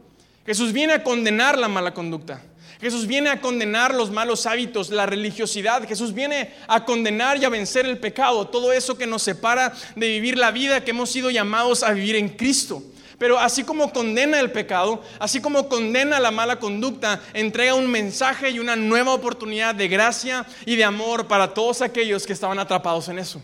Jesús 0.45 0.71
viene 0.71 0.93
a 0.93 1.03
condenar 1.03 1.57
la 1.57 1.67
mala 1.67 1.95
conducta. 1.95 2.43
Jesús 2.79 3.07
viene 3.07 3.31
a 3.31 3.41
condenar 3.41 3.95
los 3.95 4.11
malos 4.11 4.45
hábitos, 4.45 4.91
la 4.91 5.07
religiosidad. 5.07 5.87
Jesús 5.87 6.13
viene 6.13 6.53
a 6.67 6.85
condenar 6.85 7.39
y 7.39 7.45
a 7.45 7.49
vencer 7.49 7.87
el 7.87 7.97
pecado, 7.97 8.47
todo 8.49 8.71
eso 8.71 8.95
que 8.95 9.07
nos 9.07 9.23
separa 9.23 9.73
de 9.95 10.09
vivir 10.09 10.37
la 10.37 10.51
vida 10.51 10.83
que 10.83 10.91
hemos 10.91 11.09
sido 11.09 11.31
llamados 11.31 11.81
a 11.81 11.91
vivir 11.91 12.17
en 12.17 12.29
Cristo. 12.29 12.83
Pero 13.17 13.39
así 13.39 13.63
como 13.63 13.91
condena 13.91 14.39
el 14.39 14.51
pecado, 14.51 15.01
así 15.19 15.41
como 15.41 15.69
condena 15.69 16.19
la 16.19 16.31
mala 16.31 16.59
conducta, 16.59 17.21
entrega 17.33 17.75
un 17.75 17.89
mensaje 17.89 18.49
y 18.49 18.59
una 18.59 18.75
nueva 18.75 19.13
oportunidad 19.13 19.75
de 19.75 19.87
gracia 19.87 20.45
y 20.65 20.75
de 20.75 20.83
amor 20.83 21.27
para 21.27 21.53
todos 21.53 21.81
aquellos 21.81 22.25
que 22.25 22.33
estaban 22.33 22.59
atrapados 22.59 23.09
en 23.09 23.19
eso. 23.19 23.41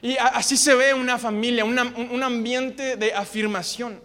Y 0.00 0.16
así 0.18 0.56
se 0.56 0.74
ve 0.74 0.94
una 0.94 1.16
familia, 1.18 1.64
un 1.64 2.22
ambiente 2.22 2.96
de 2.96 3.14
afirmación. 3.14 4.00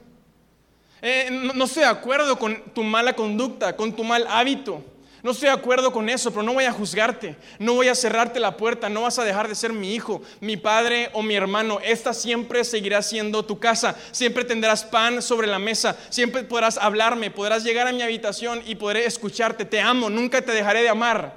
Eh, 1.01 1.29
no 1.31 1.65
estoy 1.65 1.83
de 1.83 1.89
acuerdo 1.89 2.37
con 2.37 2.59
tu 2.73 2.83
mala 2.83 3.13
conducta, 3.13 3.75
con 3.75 3.93
tu 3.93 4.03
mal 4.03 4.25
hábito. 4.27 4.83
No 5.27 5.33
estoy 5.33 5.49
de 5.49 5.55
acuerdo 5.55 5.91
con 5.91 6.07
eso, 6.07 6.31
pero 6.31 6.41
no 6.41 6.53
voy 6.53 6.63
a 6.63 6.71
juzgarte, 6.71 7.35
no 7.59 7.73
voy 7.73 7.89
a 7.89 7.95
cerrarte 7.95 8.39
la 8.39 8.55
puerta, 8.55 8.87
no 8.87 9.01
vas 9.01 9.19
a 9.19 9.25
dejar 9.25 9.49
de 9.49 9.55
ser 9.55 9.73
mi 9.73 9.93
hijo, 9.93 10.21
mi 10.39 10.55
padre 10.55 11.09
o 11.11 11.21
mi 11.21 11.35
hermano. 11.35 11.81
Esta 11.83 12.13
siempre 12.13 12.63
seguirá 12.63 13.01
siendo 13.01 13.43
tu 13.43 13.59
casa, 13.59 13.97
siempre 14.13 14.45
tendrás 14.45 14.85
pan 14.85 15.21
sobre 15.21 15.47
la 15.47 15.59
mesa, 15.59 15.97
siempre 16.09 16.43
podrás 16.43 16.77
hablarme, 16.77 17.29
podrás 17.29 17.65
llegar 17.65 17.87
a 17.87 17.91
mi 17.91 18.01
habitación 18.01 18.63
y 18.65 18.75
podré 18.75 19.05
escucharte. 19.05 19.65
Te 19.65 19.81
amo, 19.81 20.09
nunca 20.09 20.41
te 20.41 20.53
dejaré 20.53 20.81
de 20.81 20.87
amar, 20.87 21.35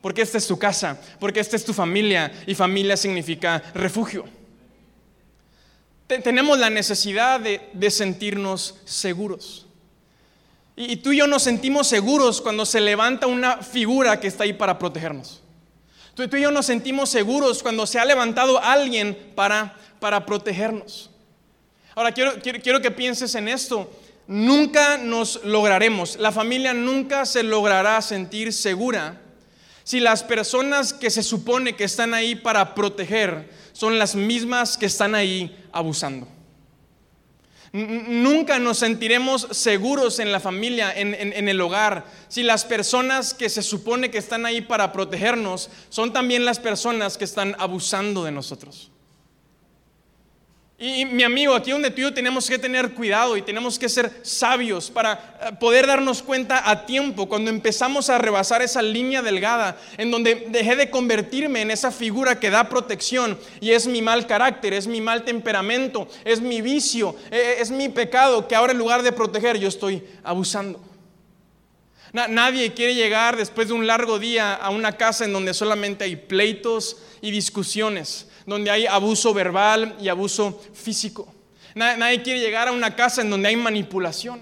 porque 0.00 0.22
esta 0.22 0.38
es 0.38 0.46
tu 0.46 0.58
casa, 0.58 0.98
porque 1.18 1.40
esta 1.40 1.56
es 1.56 1.64
tu 1.66 1.74
familia 1.74 2.32
y 2.46 2.54
familia 2.54 2.96
significa 2.96 3.62
refugio. 3.74 4.24
Tenemos 6.06 6.58
la 6.58 6.70
necesidad 6.70 7.38
de 7.38 7.90
sentirnos 7.90 8.76
seguros. 8.86 9.66
Y 10.82 10.96
tú 10.96 11.12
y 11.12 11.18
yo 11.18 11.26
nos 11.26 11.42
sentimos 11.42 11.88
seguros 11.88 12.40
cuando 12.40 12.64
se 12.64 12.80
levanta 12.80 13.26
una 13.26 13.58
figura 13.58 14.18
que 14.18 14.28
está 14.28 14.44
ahí 14.44 14.54
para 14.54 14.78
protegernos. 14.78 15.42
Tú, 16.14 16.22
y 16.22 16.40
yo 16.40 16.50
nos 16.50 16.64
sentimos 16.64 17.10
seguros 17.10 17.62
cuando 17.62 17.86
se 17.86 17.98
ha 17.98 18.04
levantado 18.06 18.58
alguien 18.58 19.32
para, 19.34 19.76
para 20.00 20.24
protegernos. 20.24 21.10
Ahora 21.94 22.12
quiero, 22.12 22.32
quiero, 22.40 22.80
que 22.80 22.90
pienses 22.90 23.34
en 23.34 23.48
esto. 23.48 23.92
Nunca 24.26 24.96
nos 24.96 25.44
lograremos, 25.44 26.16
la 26.16 26.32
familia 26.32 26.72
nunca 26.72 27.26
se 27.26 27.42
logrará 27.42 28.00
sentir 28.00 28.50
segura 28.50 29.20
si 29.84 30.00
las 30.00 30.22
personas 30.22 30.94
que 30.94 31.10
se 31.10 31.22
supone 31.22 31.76
que 31.76 31.84
están 31.84 32.14
ahí 32.14 32.36
para 32.36 32.74
proteger 32.74 33.50
son 33.72 33.98
las 33.98 34.14
mismas 34.14 34.78
que 34.78 34.86
están 34.86 35.14
ahí 35.14 35.54
abusando. 35.72 36.26
Nunca 37.72 38.58
nos 38.58 38.78
sentiremos 38.78 39.46
seguros 39.52 40.18
en 40.18 40.32
la 40.32 40.40
familia, 40.40 40.92
en, 40.92 41.48
el 41.48 41.60
hogar, 41.60 42.04
si 42.26 42.42
las 42.42 42.64
personas 42.64 43.32
que 43.32 43.48
se 43.48 43.62
supone 43.62 44.10
que 44.10 44.18
están 44.18 44.44
ahí 44.44 44.60
para 44.60 44.92
protegernos 44.92 45.70
son 45.88 46.12
también 46.12 46.44
las 46.44 46.58
personas 46.58 47.16
que 47.16 47.24
están 47.24 47.54
abusando 47.60 48.24
de 48.24 48.32
nosotros. 48.32 48.89
Y 50.82 51.04
mi 51.04 51.24
amigo, 51.24 51.54
aquí 51.54 51.72
donde 51.72 51.90
tú 51.90 52.00
y 52.00 52.04
yo 52.04 52.14
tenemos 52.14 52.48
que 52.48 52.58
tener 52.58 52.94
cuidado 52.94 53.36
y 53.36 53.42
tenemos 53.42 53.78
que 53.78 53.86
ser 53.86 54.10
sabios 54.22 54.90
para 54.90 55.12
eh, 55.42 55.52
poder 55.60 55.86
darnos 55.86 56.22
cuenta 56.22 56.70
a 56.70 56.86
tiempo 56.86 57.28
cuando 57.28 57.50
empezamos 57.50 58.08
a 58.08 58.16
rebasar 58.16 58.62
esa 58.62 58.80
línea 58.80 59.20
delgada 59.20 59.78
en 59.98 60.10
donde 60.10 60.46
dejé 60.48 60.76
de 60.76 60.88
convertirme 60.88 61.60
en 61.60 61.70
esa 61.70 61.90
figura 61.90 62.40
que 62.40 62.48
da 62.48 62.70
protección 62.70 63.38
y 63.60 63.72
es 63.72 63.86
mi 63.86 64.00
mal 64.00 64.26
carácter, 64.26 64.72
es 64.72 64.86
mi 64.86 65.02
mal 65.02 65.22
temperamento, 65.22 66.08
es 66.24 66.40
mi 66.40 66.62
vicio, 66.62 67.14
e, 67.30 67.36
e, 67.36 67.60
es 67.60 67.70
mi 67.70 67.90
pecado 67.90 68.48
que 68.48 68.54
ahora 68.54 68.72
en 68.72 68.78
lugar 68.78 69.02
de 69.02 69.12
proteger 69.12 69.58
yo 69.58 69.68
estoy 69.68 70.02
abusando. 70.24 70.80
Nadie 72.14 72.72
quiere 72.72 72.94
llegar 72.94 73.36
después 73.36 73.68
de 73.68 73.74
un 73.74 73.86
largo 73.86 74.18
día 74.18 74.54
a 74.54 74.70
una 74.70 74.96
casa 74.96 75.26
en 75.26 75.34
donde 75.34 75.52
solamente 75.52 76.04
hay 76.04 76.16
pleitos 76.16 76.96
y 77.20 77.30
discusiones 77.30 78.29
donde 78.46 78.70
hay 78.70 78.86
abuso 78.86 79.32
verbal 79.34 79.96
y 80.00 80.08
abuso 80.08 80.60
físico. 80.74 81.32
Nadie 81.74 82.22
quiere 82.22 82.40
llegar 82.40 82.68
a 82.68 82.72
una 82.72 82.96
casa 82.96 83.22
en 83.22 83.30
donde 83.30 83.48
hay 83.48 83.56
manipulación, 83.56 84.40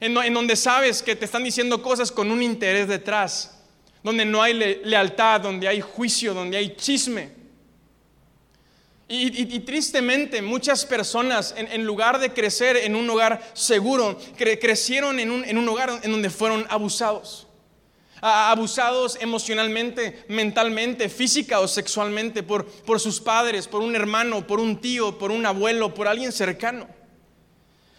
en, 0.00 0.34
donde 0.34 0.54
sabes 0.54 1.02
que 1.02 1.16
te 1.16 1.24
están 1.24 1.44
diciendo 1.44 1.82
cosas 1.82 2.12
con 2.12 2.30
un 2.30 2.42
interés 2.42 2.88
detrás, 2.88 3.58
donde 4.02 4.24
no 4.24 4.42
hay 4.42 4.54
lealtad, 4.54 5.40
donde 5.40 5.66
hay 5.66 5.80
juicio, 5.80 6.34
donde 6.34 6.56
hay 6.56 6.76
chisme. 6.76 7.36
Y, 9.10 9.60
tristemente 9.60 10.42
muchas 10.42 10.84
personas, 10.84 11.54
en, 11.56 11.84
lugar 11.84 12.20
de 12.20 12.34
crecer 12.34 12.76
en 12.76 12.94
un 12.94 13.08
hogar 13.08 13.42
seguro, 13.54 14.18
crecieron 14.36 15.18
en 15.18 15.30
un 15.30 15.68
hogar 15.68 16.00
en 16.02 16.12
donde 16.12 16.28
fueron 16.28 16.66
abusados 16.68 17.47
abusados 18.20 19.16
emocionalmente, 19.20 20.24
mentalmente, 20.28 21.08
física 21.08 21.60
o 21.60 21.68
sexualmente 21.68 22.42
por, 22.42 22.66
por 22.66 23.00
sus 23.00 23.20
padres, 23.20 23.68
por 23.68 23.82
un 23.82 23.94
hermano, 23.94 24.46
por 24.46 24.60
un 24.60 24.80
tío, 24.80 25.18
por 25.18 25.30
un 25.30 25.46
abuelo, 25.46 25.94
por 25.94 26.08
alguien 26.08 26.32
cercano. 26.32 26.88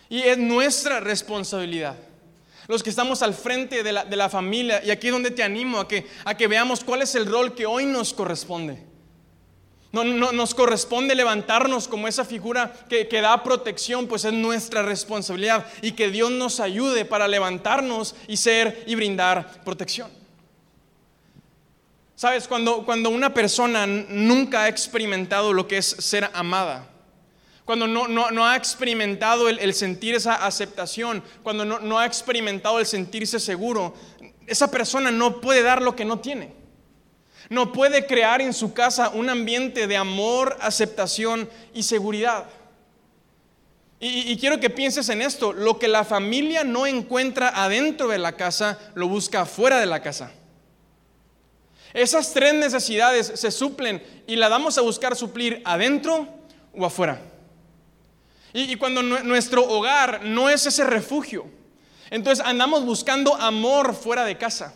Y 0.10 0.22
es 0.22 0.38
nuestra 0.38 1.00
responsabilidad. 1.00 1.96
Los 2.68 2.84
que 2.84 2.90
estamos 2.90 3.22
al 3.22 3.34
frente 3.34 3.84
de 3.84 3.92
la, 3.92 4.06
de 4.06 4.16
la 4.16 4.30
familia, 4.30 4.84
y 4.84 4.92
aquí 4.92 5.08
es 5.08 5.14
donde 5.14 5.32
te 5.32 5.44
animo 5.44 5.80
a 5.80 5.88
que, 5.88 6.06
a 6.26 6.36
que 6.36 6.48
veamos 6.48 6.84
cuál 6.84 7.02
es 7.02 7.16
el 7.16 7.26
rol 7.26 7.56
que 7.56 7.66
hoy 7.66 7.86
nos 7.86 8.14
corresponde. 8.14 8.89
No, 9.92 10.04
no, 10.04 10.32
nos 10.32 10.54
corresponde 10.54 11.16
levantarnos 11.16 11.88
como 11.88 12.08
esa 12.08 12.24
figura 12.24 12.72
que, 12.88 13.08
que, 13.08 13.22
da 13.22 13.44
protección, 13.44 14.08
pues 14.08 14.24
es 14.24 14.34
nuestra 14.34 14.84
responsabilidad 14.84 15.66
y 15.82 15.94
que 15.94 16.10
Dios 16.10 16.30
nos 16.30 16.60
ayude 16.60 17.06
para 17.06 17.28
levantarnos 17.28 18.16
y 18.28 18.38
ser 18.38 18.84
y 18.86 18.94
brindar 18.94 19.64
protección. 19.64 20.12
Sabes, 22.16 22.48
cuando, 22.48 22.86
cuando 22.86 23.10
una 23.10 23.34
persona 23.34 23.88
nunca 23.88 24.64
ha 24.64 24.68
experimentado 24.68 25.54
lo 25.54 25.68
que 25.68 25.78
es 25.78 25.88
ser 25.88 26.30
amada, 26.34 26.88
cuando 27.66 27.88
no, 27.88 28.08
no, 28.08 28.46
ha 28.46 28.56
experimentado 28.58 29.48
el, 29.48 29.58
el, 29.60 29.74
sentir 29.74 30.14
esa 30.14 30.46
aceptación, 30.46 31.24
cuando 31.44 31.66
no 31.66 31.98
ha 31.98 32.06
experimentado 32.06 32.80
el 32.80 32.86
sentirse 32.86 33.40
seguro, 33.40 33.96
esa 34.46 34.70
persona 34.70 35.12
no 35.12 35.40
puede 35.40 35.62
dar 35.62 35.82
lo 35.82 35.96
que 35.96 36.04
no 36.04 36.20
tiene. 36.20 36.59
No 37.50 37.74
puede 37.74 38.06
crear 38.06 38.42
en 38.42 38.54
su 38.54 38.74
casa 38.74 39.10
un 39.10 39.28
ambiente 39.28 39.88
de 39.88 39.98
amor, 39.98 40.56
aceptación 40.62 41.50
y 41.74 41.84
seguridad. 41.84 42.46
Y, 44.02 44.38
quiero 44.38 44.62
que 44.62 44.70
pienses 44.70 45.10
en 45.10 45.22
esto, 45.22 45.52
lo 45.52 45.78
que 45.78 45.90
la 45.90 46.06
familia 46.06 46.64
no 46.64 46.88
encuentra 46.88 47.50
adentro 47.50 48.08
de 48.08 48.18
la 48.18 48.38
casa, 48.38 48.80
lo 48.96 49.10
busca 49.10 49.46
fuera 49.46 49.78
de 49.78 49.88
la 49.88 50.02
casa. 50.02 50.32
Esas 51.94 52.32
tres 52.32 52.54
necesidades 52.54 53.32
se 53.36 53.52
suplen 53.52 54.02
y 54.26 54.38
la 54.38 54.48
damos 54.48 54.78
a 54.78 54.82
buscar 54.82 55.18
suplir 55.18 55.62
adentro 55.66 56.30
o 56.74 56.86
afuera. 56.86 57.22
y 58.54 58.76
cuando 58.78 59.04
nuestro 59.04 59.68
hogar 59.68 60.24
no 60.24 60.50
es 60.50 60.66
ese 60.66 60.86
refugio, 60.86 61.46
entonces 62.10 62.44
andamos 62.46 62.86
buscando 62.86 63.36
amor 63.36 63.94
fuera 63.94 64.24
de 64.24 64.38
casa. 64.38 64.74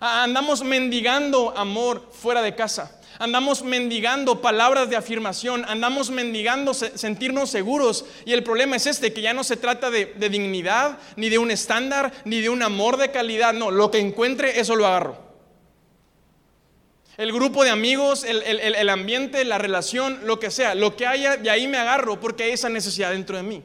Andamos 0.00 0.62
mendigando 0.64 1.56
amor 1.56 2.10
fuera 2.12 2.42
de 2.42 2.54
casa. 2.54 3.00
Andamos 3.18 3.62
mendigando 3.62 4.40
palabras 4.40 4.90
de 4.90 4.96
afirmación, 4.96 5.64
andamos 5.68 6.10
mendigando 6.10 6.74
sentirnos 6.74 7.48
seguros. 7.48 8.04
Y 8.24 8.32
el 8.32 8.42
problema 8.42 8.76
es 8.76 8.86
este, 8.86 9.12
que 9.12 9.22
ya 9.22 9.32
no 9.32 9.44
se 9.44 9.56
trata 9.56 9.90
de, 9.90 10.06
dignidad, 10.28 10.98
ni 11.16 11.28
de 11.28 11.38
un 11.38 11.50
estándar, 11.50 12.12
ni 12.24 12.40
de 12.40 12.48
un 12.48 12.62
amor 12.62 12.96
de 12.96 13.12
calidad. 13.12 13.54
No, 13.54 13.70
lo 13.70 13.90
que 13.90 14.00
encuentre, 14.00 14.58
eso 14.58 14.74
lo 14.74 14.86
agarro. 14.86 15.22
El 17.16 17.32
grupo 17.32 17.62
de 17.62 17.70
amigos, 17.70 18.24
el, 18.24 18.42
el 18.42 18.88
ambiente, 18.88 19.44
la 19.44 19.58
relación, 19.58 20.18
lo 20.24 20.40
que 20.40 20.50
sea, 20.50 20.74
lo 20.74 20.96
que 20.96 21.06
haya, 21.06 21.36
de 21.36 21.48
ahí 21.48 21.68
me 21.68 21.78
agarro 21.78 22.18
porque 22.18 22.42
hay 22.42 22.50
esa 22.50 22.68
necesidad 22.68 23.12
dentro 23.12 23.36
de 23.36 23.44
mí. 23.44 23.62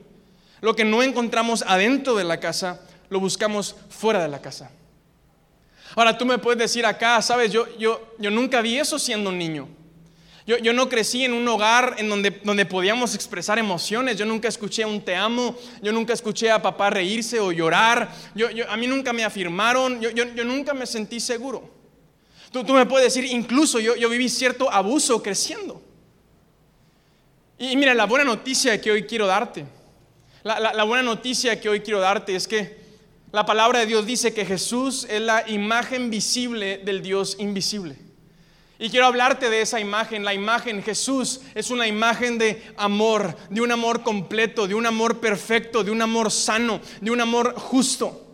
Lo 0.62 0.76
que 0.76 0.86
no 0.86 1.02
encontramos 1.02 1.64
adentro 1.66 2.16
de 2.16 2.26
la 2.26 2.40
casa, 2.40 2.82
lo 3.10 3.20
buscamos 3.20 3.76
fuera 3.90 4.22
de 4.22 4.28
la 4.28 4.40
casa. 4.42 4.70
Ahora 5.96 6.18
tú 6.18 6.26
me 6.26 6.38
puedes 6.38 6.60
decir 6.60 6.86
acá, 6.86 7.22
sabes, 7.22 7.52
yo, 7.52 7.68
yo, 7.78 8.14
yo 8.20 8.30
nunca 8.30 8.62
vi 8.62 8.78
eso 8.78 9.00
siendo 9.00 9.30
un 9.30 9.38
niño. 9.38 9.68
Yo, 10.46 10.58
yo, 10.58 10.74
no 10.74 10.90
crecí 10.90 11.24
en 11.24 11.34
un 11.34 11.48
hogar 11.48 11.96
en 12.00 12.10
donde, 12.10 12.32
donde 12.44 12.66
podíamos 12.66 13.14
expresar 13.14 13.60
emociones. 13.60 14.18
Yo 14.18 14.26
nunca 14.26 14.48
escuché 14.48 14.84
un 14.84 15.00
te 15.00 15.16
amo. 15.16 15.56
Yo 15.84 15.92
nunca 15.92 16.14
escuché 16.14 16.50
a 16.50 16.60
papá 16.60 16.90
reírse 16.90 17.40
o 17.40 17.52
llorar. 17.52 18.12
Yo, 18.34 18.48
a 18.68 18.76
mí 18.76 18.88
nunca 18.88 19.14
me 19.14 19.24
afirmaron. 19.24 20.02
Yo, 20.02 20.10
nunca 20.44 20.74
me 20.74 20.88
sentí 20.88 21.20
seguro. 21.20 21.70
Tú, 22.52 22.64
tú 22.64 22.74
me 22.74 22.88
puedes 22.88 23.14
decir, 23.14 23.32
incluso 23.32 23.80
yo, 23.80 24.10
viví 24.10 24.28
cierto 24.28 24.72
abuso 24.72 25.22
creciendo. 25.22 25.84
Y, 27.60 27.78
mira, 27.78 27.94
la 27.94 28.06
buena 28.06 28.26
noticia 28.26 28.82
que 28.82 28.90
hoy 28.90 29.04
quiero 29.04 29.28
darte. 29.28 29.68
La, 30.42 30.60
la, 30.60 30.74
la 30.74 30.84
buena 30.84 31.04
noticia 31.04 31.62
que 31.62 31.70
hoy 31.70 31.82
quiero 31.82 32.00
darte 32.00 32.36
es 32.36 32.48
que 32.48 32.89
la 33.32 33.46
palabra 33.46 33.80
de 33.80 33.86
Dios 33.86 34.06
dice 34.06 34.34
que 34.34 34.46
Jesús 34.46 35.06
es 35.10 35.22
la 35.22 35.48
imagen 35.48 36.10
visible 36.10 36.80
del 36.80 37.02
Dios 37.04 37.36
invisible. 37.40 37.96
Y 38.80 38.90
quiero 38.90 39.06
hablarte 39.06 39.50
de 39.50 39.62
esa 39.62 39.80
imagen. 39.80 40.24
La 40.24 40.34
imagen 40.34 40.82
Jesús 40.82 41.42
es 41.54 41.70
una 41.70 41.86
imagen 41.86 42.38
de 42.38 42.64
amor, 42.78 43.36
de 43.50 43.62
un 43.62 43.72
amor 43.72 44.04
completo, 44.04 44.68
de 44.68 44.74
un 44.74 44.86
amor 44.86 45.20
perfecto, 45.20 45.84
de 45.84 45.92
un 45.92 46.02
amor 46.02 46.32
sano, 46.32 46.80
de 47.02 47.12
un 47.12 47.22
amor 47.22 47.54
justo. 47.56 48.26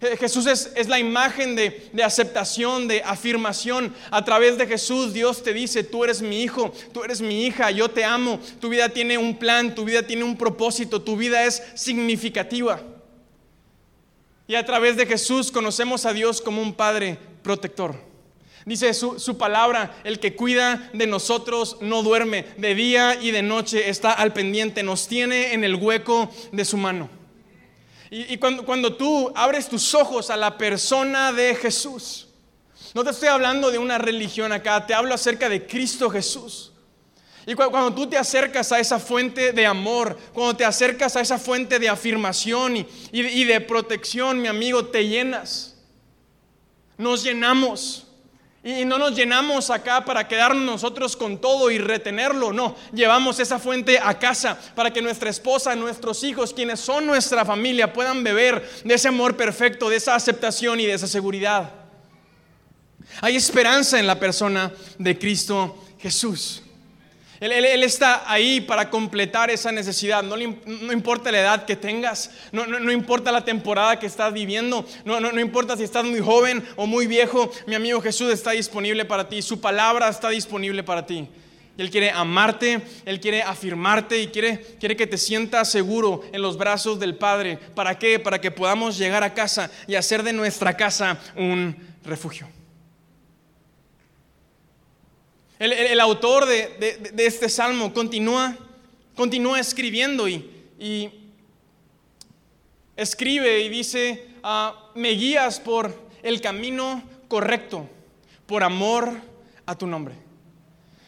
Eh, 0.00 0.16
Jesús 0.18 0.46
es, 0.46 0.88
la 0.88 0.98
imagen 0.98 1.56
de, 1.56 1.88
de, 1.92 2.02
aceptación, 2.02 2.88
de 2.88 3.00
afirmación. 3.02 3.94
A 4.10 4.24
través 4.24 4.58
de 4.58 4.66
Jesús 4.66 5.14
Dios 5.14 5.42
te 5.42 5.54
dice, 5.54 5.84
tú 5.84 6.04
eres 6.04 6.20
mi 6.20 6.42
hijo, 6.42 6.72
tú 6.92 7.04
eres 7.04 7.22
mi 7.22 7.46
hija, 7.46 7.70
yo 7.70 7.88
te 7.88 8.04
amo. 8.04 8.40
Tu 8.60 8.68
vida 8.68 8.88
tiene 8.90 9.16
un 9.16 9.38
plan, 9.38 9.74
tu 9.74 9.84
vida 9.84 10.02
tiene 10.02 10.24
un 10.24 10.36
propósito, 10.36 11.00
tu 11.00 11.16
vida 11.16 11.44
es 11.44 11.62
significativa. 11.74 12.82
Y 14.48 14.54
a 14.54 14.64
través 14.64 14.96
de 14.96 15.06
Jesús 15.06 15.50
conocemos 15.50 16.06
a 16.06 16.12
Dios 16.12 16.40
como 16.40 16.62
un 16.62 16.74
Padre 16.74 17.18
protector. 17.42 17.96
Dice 18.64 18.92
su, 18.94 19.20
su, 19.20 19.38
palabra, 19.38 19.96
el 20.02 20.18
que 20.18 20.34
cuida 20.34 20.90
de 20.92 21.06
nosotros 21.06 21.78
no 21.80 22.02
duerme, 22.02 22.46
de 22.56 22.74
día 22.74 23.16
y 23.20 23.30
de 23.30 23.42
noche 23.42 23.88
está 23.88 24.12
al 24.12 24.32
pendiente, 24.32 24.82
nos 24.82 25.06
tiene 25.06 25.52
en 25.52 25.62
el 25.62 25.76
hueco 25.76 26.30
de 26.50 26.64
su 26.64 26.76
mano. 26.76 27.08
Y, 28.10 28.36
cuando, 28.36 28.64
cuando 28.64 28.94
tú 28.94 29.32
abres 29.34 29.68
tus 29.68 29.94
ojos 29.94 30.30
a 30.30 30.36
la 30.36 30.56
persona 30.58 31.32
de 31.32 31.54
Jesús, 31.54 32.28
no 32.94 33.04
te 33.04 33.10
estoy 33.10 33.28
hablando 33.28 33.70
de 33.70 33.78
una 33.78 33.98
religión 33.98 34.52
acá, 34.52 34.86
te 34.86 34.94
hablo 34.94 35.12
acerca 35.14 35.48
de 35.48 35.66
Cristo 35.66 36.08
Jesús. 36.08 36.72
Y 37.48 37.54
cuando 37.54 37.94
tú 37.94 38.08
te 38.08 38.18
acercas 38.18 38.72
a 38.72 38.80
esa 38.80 38.98
fuente 38.98 39.52
de 39.52 39.64
amor, 39.64 40.18
cuando 40.32 40.56
te 40.56 40.64
acercas 40.64 41.14
a 41.14 41.20
esa 41.20 41.38
fuente 41.38 41.78
de 41.78 41.88
afirmación 41.88 42.84
y, 43.12 43.44
de 43.44 43.60
protección, 43.60 44.42
mi 44.42 44.48
amigo, 44.48 44.86
te 44.86 45.06
llenas. 45.06 45.76
Nos 46.98 47.22
llenamos. 47.22 48.02
Y 48.64 48.84
no 48.84 48.98
nos 48.98 49.14
llenamos 49.14 49.70
acá 49.70 50.04
para 50.04 50.26
quedarnos 50.26 50.64
nosotros 50.64 51.16
con 51.16 51.40
todo 51.40 51.70
y 51.70 51.78
retenerlo, 51.78 52.52
no. 52.52 52.74
Llevamos 52.92 53.38
esa 53.38 53.60
fuente 53.60 54.00
a 54.02 54.18
casa 54.18 54.58
para 54.74 54.92
que 54.92 55.00
nuestra 55.00 55.30
esposa, 55.30 55.76
nuestros 55.76 56.24
hijos, 56.24 56.52
quienes 56.52 56.80
son 56.80 57.06
nuestra 57.06 57.44
familia, 57.44 57.92
puedan 57.92 58.24
beber 58.24 58.68
de 58.82 58.94
ese 58.94 59.06
amor 59.06 59.36
perfecto, 59.36 59.88
de 59.88 59.94
esa 59.96 60.16
aceptación 60.16 60.80
y 60.80 60.86
de 60.86 60.94
esa 60.94 61.06
seguridad. 61.06 61.70
Hay 63.20 63.36
esperanza 63.36 64.00
en 64.00 64.08
la 64.08 64.18
persona 64.18 64.72
de 64.98 65.16
Cristo 65.16 65.78
Jesús. 66.00 66.64
Él, 67.40 67.82
está 67.82 68.30
ahí 68.30 68.60
para 68.60 68.90
completar 68.90 69.50
esa 69.50 69.72
necesidad. 69.72 70.22
No, 70.22 70.36
importa 70.92 71.30
la 71.30 71.40
edad 71.40 71.64
que 71.64 71.76
tengas, 71.76 72.30
no, 72.52 72.92
importa 72.92 73.32
la 73.32 73.44
temporada 73.44 73.98
que 73.98 74.06
estás 74.06 74.32
viviendo, 74.32 74.86
no, 75.04 75.40
importa 75.40 75.76
si 75.76 75.84
estás 75.84 76.04
muy 76.04 76.20
joven 76.20 76.64
o 76.76 76.86
muy 76.86 77.06
viejo, 77.06 77.50
mi 77.66 77.74
amigo 77.74 78.00
Jesús 78.00 78.32
está 78.32 78.52
disponible 78.52 79.04
para 79.04 79.28
ti, 79.28 79.42
su 79.42 79.60
palabra 79.60 80.08
está 80.08 80.30
disponible 80.30 80.82
para 80.82 81.04
ti. 81.04 81.28
Él 81.78 81.90
quiere 81.90 82.10
amarte, 82.10 82.80
Él 83.04 83.20
quiere 83.20 83.42
afirmarte 83.42 84.18
y 84.18 84.28
quiere, 84.28 84.76
quiere 84.80 84.96
que 84.96 85.06
te 85.06 85.18
sientas 85.18 85.70
seguro 85.70 86.22
en 86.32 86.40
los 86.40 86.56
brazos 86.56 86.98
del 86.98 87.16
Padre. 87.16 87.58
¿Para 87.74 87.98
qué? 87.98 88.18
Para 88.18 88.40
que 88.40 88.50
podamos 88.50 88.96
llegar 88.96 89.22
a 89.22 89.34
casa 89.34 89.70
y 89.86 89.94
hacer 89.94 90.22
de 90.22 90.32
nuestra 90.32 90.74
casa 90.74 91.18
un 91.36 91.76
refugio. 92.02 92.48
El, 95.58 96.00
autor 96.00 96.44
de, 96.46 97.14
este 97.18 97.48
salmo 97.48 97.94
continúa, 97.94 98.56
continúa 99.14 99.58
escribiendo 99.58 100.28
y, 100.28 101.10
escribe 102.94 103.60
y 103.60 103.68
dice, 103.68 104.28
ah, 104.42 104.90
me 104.94 105.10
guías 105.10 105.60
por 105.60 106.08
el 106.22 106.40
camino 106.40 107.02
correcto, 107.28 107.88
por 108.46 108.62
amor 108.62 109.12
a 109.64 109.76
tu 109.76 109.86
nombre. 109.86 110.14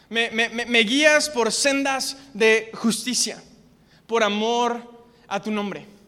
me 0.09 0.79
guías 0.79 1.29
por 1.29 1.51
sendas 1.51 2.17
de 2.33 2.71
justicia, 2.73 3.43
por 4.07 4.23
amor 4.23 4.81
a 5.27 5.41
tu 5.41 5.51
nombre. 5.51 5.98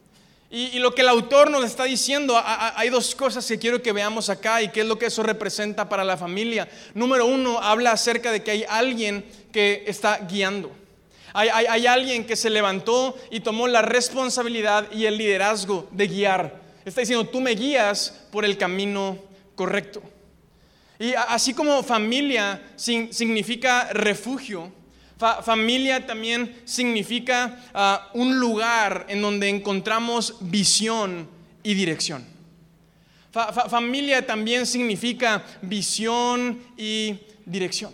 Y, 0.53 0.79
lo 0.79 0.93
que 0.93 1.01
el 1.01 1.07
autor 1.07 1.49
nos 1.49 1.63
está 1.63 1.85
diciendo, 1.85 2.39
hay 2.43 2.89
dos 2.89 3.15
cosas 3.15 3.47
que 3.47 3.57
quiero 3.57 3.81
que 3.81 3.93
veamos 3.93 4.29
acá 4.29 4.61
y 4.61 4.67
qué 4.67 4.81
es 4.81 4.85
lo 4.85 4.99
que 4.99 5.05
eso 5.05 5.23
representa 5.23 5.87
para 5.87 6.03
la 6.03 6.17
familia. 6.17 6.67
Número 6.93 7.25
uno, 7.25 7.59
habla 7.59 7.93
acerca 7.93 8.33
de 8.33 8.43
que 8.43 8.51
hay 8.51 8.65
alguien 8.67 9.23
que 9.53 9.85
está 9.87 10.17
guiando. 10.29 10.69
Hay, 11.33 11.47
hay, 11.47 11.87
alguien 11.87 12.25
que 12.25 12.35
se 12.35 12.49
levantó 12.49 13.17
y 13.29 13.39
tomó 13.39 13.65
la 13.69 13.81
responsabilidad 13.81 14.91
y 14.91 15.05
el 15.05 15.17
liderazgo 15.17 15.87
de 15.91 16.07
guiar. 16.07 16.61
Está 16.83 16.99
diciendo, 16.99 17.25
tú 17.29 17.39
me 17.39 17.51
guías 17.51 18.25
por 18.29 18.43
el 18.43 18.57
camino 18.57 19.17
correcto. 19.55 20.01
Y 20.99 21.13
así 21.13 21.53
como 21.53 21.81
familia 21.81 22.61
significa 22.75 23.87
refugio, 23.93 24.69
familia 25.21 26.05
también 26.05 26.61
significa 26.65 27.59
ah, 27.73 28.09
un 28.13 28.39
lugar 28.39 29.05
en 29.09 29.21
donde 29.21 29.49
encontramos 29.49 30.35
visión 30.41 31.29
y 31.63 31.73
dirección. 31.73 32.25
familia 33.31 34.25
también 34.25 34.65
significa 34.65 35.45
visión 35.61 36.61
y 36.77 37.19
dirección. 37.45 37.93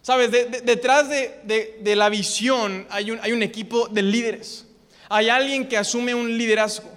Sabes, 0.00 0.30
detrás 0.30 1.08
de, 1.08 1.94
la 1.96 2.08
visión 2.08 2.86
hay 2.88 3.10
un, 3.10 3.18
hay 3.20 3.32
un, 3.32 3.42
equipo 3.42 3.88
de 3.88 4.02
líderes. 4.02 4.64
Hay 5.10 5.28
alguien 5.28 5.68
que 5.68 5.76
asume 5.76 6.14
un 6.14 6.38
liderazgo. 6.38 6.90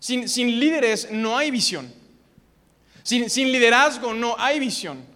Sin, 0.00 0.28
sin 0.28 0.58
líderes 0.58 1.08
no 1.12 1.38
hay 1.38 1.50
visión. 1.50 1.92
Sin, 3.02 3.30
sin 3.30 3.52
liderazgo 3.52 4.14
no 4.14 4.34
hay 4.38 4.58
visión. 4.58 5.13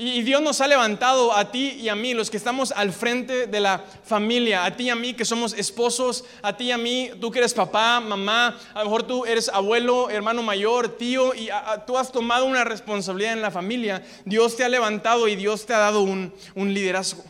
Y 0.00 0.22
Dios 0.22 0.40
nos 0.40 0.60
ha 0.60 0.68
levantado 0.68 1.36
a 1.36 1.50
ti 1.50 1.70
y 1.72 1.88
a 1.88 1.96
mí, 1.96 2.14
los 2.14 2.30
que 2.30 2.36
estamos 2.36 2.70
al 2.70 2.92
frente 2.92 3.48
de 3.48 3.58
la 3.58 3.82
familia, 4.04 4.64
a 4.64 4.76
ti 4.76 4.84
y 4.84 4.90
a 4.90 4.94
mí 4.94 5.12
que 5.12 5.24
somos 5.24 5.52
esposos, 5.54 6.24
a 6.40 6.56
ti 6.56 6.66
y 6.66 6.70
a 6.70 6.78
mí, 6.78 7.10
tú 7.20 7.32
que 7.32 7.40
eres 7.40 7.52
papá, 7.52 7.98
mamá, 7.98 8.56
a 8.74 8.78
lo 8.78 8.84
mejor 8.84 9.02
tú 9.02 9.26
eres 9.26 9.48
abuelo, 9.48 10.08
hermano 10.08 10.40
mayor, 10.44 10.96
tío, 10.96 11.34
y 11.34 11.48
tú 11.84 11.98
has 11.98 12.12
tomado 12.12 12.44
una 12.44 12.62
responsabilidad 12.62 13.32
en 13.32 13.42
la 13.42 13.50
familia. 13.50 14.06
Dios 14.24 14.56
te 14.56 14.62
ha 14.62 14.68
levantado 14.68 15.26
y 15.26 15.34
Dios 15.34 15.66
te 15.66 15.74
ha 15.74 15.78
dado 15.78 16.02
un, 16.02 16.32
un 16.54 16.72
liderazgo. 16.72 17.24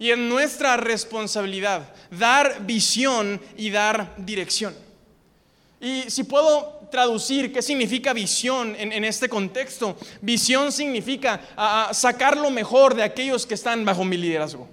Y 0.00 0.10
es 0.10 0.18
nuestra 0.18 0.76
responsabilidad 0.76 1.94
dar 2.10 2.66
visión 2.66 3.40
y 3.56 3.70
dar 3.70 4.12
dirección. 4.16 4.74
Y 5.80 6.10
si 6.10 6.24
puedo 6.24 6.75
traducir 6.90 7.52
qué 7.52 7.62
significa 7.62 8.12
visión 8.12 8.74
en, 8.78 9.04
este 9.04 9.28
contexto. 9.28 9.96
Visión 10.20 10.72
significa 10.72 11.40
sacar 11.92 12.36
lo 12.36 12.50
mejor 12.50 12.94
de 12.94 13.02
aquellos 13.02 13.46
que 13.46 13.54
están 13.54 13.84
bajo 13.84 14.04
mi 14.04 14.16
liderazgo. 14.16 14.68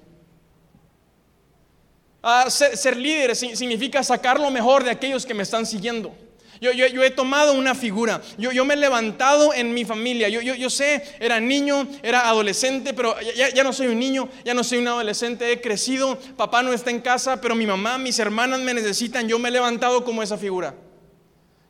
ser, 2.50 2.98
líder 2.98 3.36
significa 3.36 4.04
sacar 4.04 4.40
lo 4.40 4.50
mejor 4.52 4.84
de 4.84 4.92
aquellos 4.92 5.26
que 5.26 5.34
me 5.34 5.44
están 5.44 5.66
siguiendo. 5.66 6.14
Yo, 6.62 7.04
he 7.04 7.12
tomado 7.12 7.54
una 7.54 7.76
figura, 7.76 8.22
yo, 8.38 8.64
me 8.64 8.76
he 8.76 8.78
levantado 8.78 9.54
en 9.54 9.74
mi 9.74 9.84
familia, 9.84 10.30
yo, 10.30 10.70
sé, 10.70 11.04
era 11.20 11.38
niño, 11.42 11.86
era 12.02 12.30
adolescente, 12.30 12.94
pero 12.94 13.20
ya, 13.36 13.50
ya, 13.50 13.66
no 13.66 13.74
soy 13.74 13.88
un 13.88 14.00
niño, 14.00 14.30
ya 14.46 14.54
no 14.54 14.64
soy 14.64 14.78
un 14.78 14.88
adolescente, 14.88 15.52
he 15.52 15.60
crecido, 15.60 16.18
papá 16.38 16.64
no 16.64 16.72
está 16.72 16.90
en 16.90 17.02
casa, 17.02 17.42
pero 17.42 17.54
mi 17.54 17.66
mamá, 17.66 17.98
mis 17.98 18.18
hermanas 18.18 18.62
me 18.62 18.74
necesitan, 18.74 19.28
yo 19.28 19.40
me 19.40 19.50
he 19.50 19.52
levantado 19.52 20.06
como 20.06 20.24
esa 20.24 20.38
figura. 20.38 20.74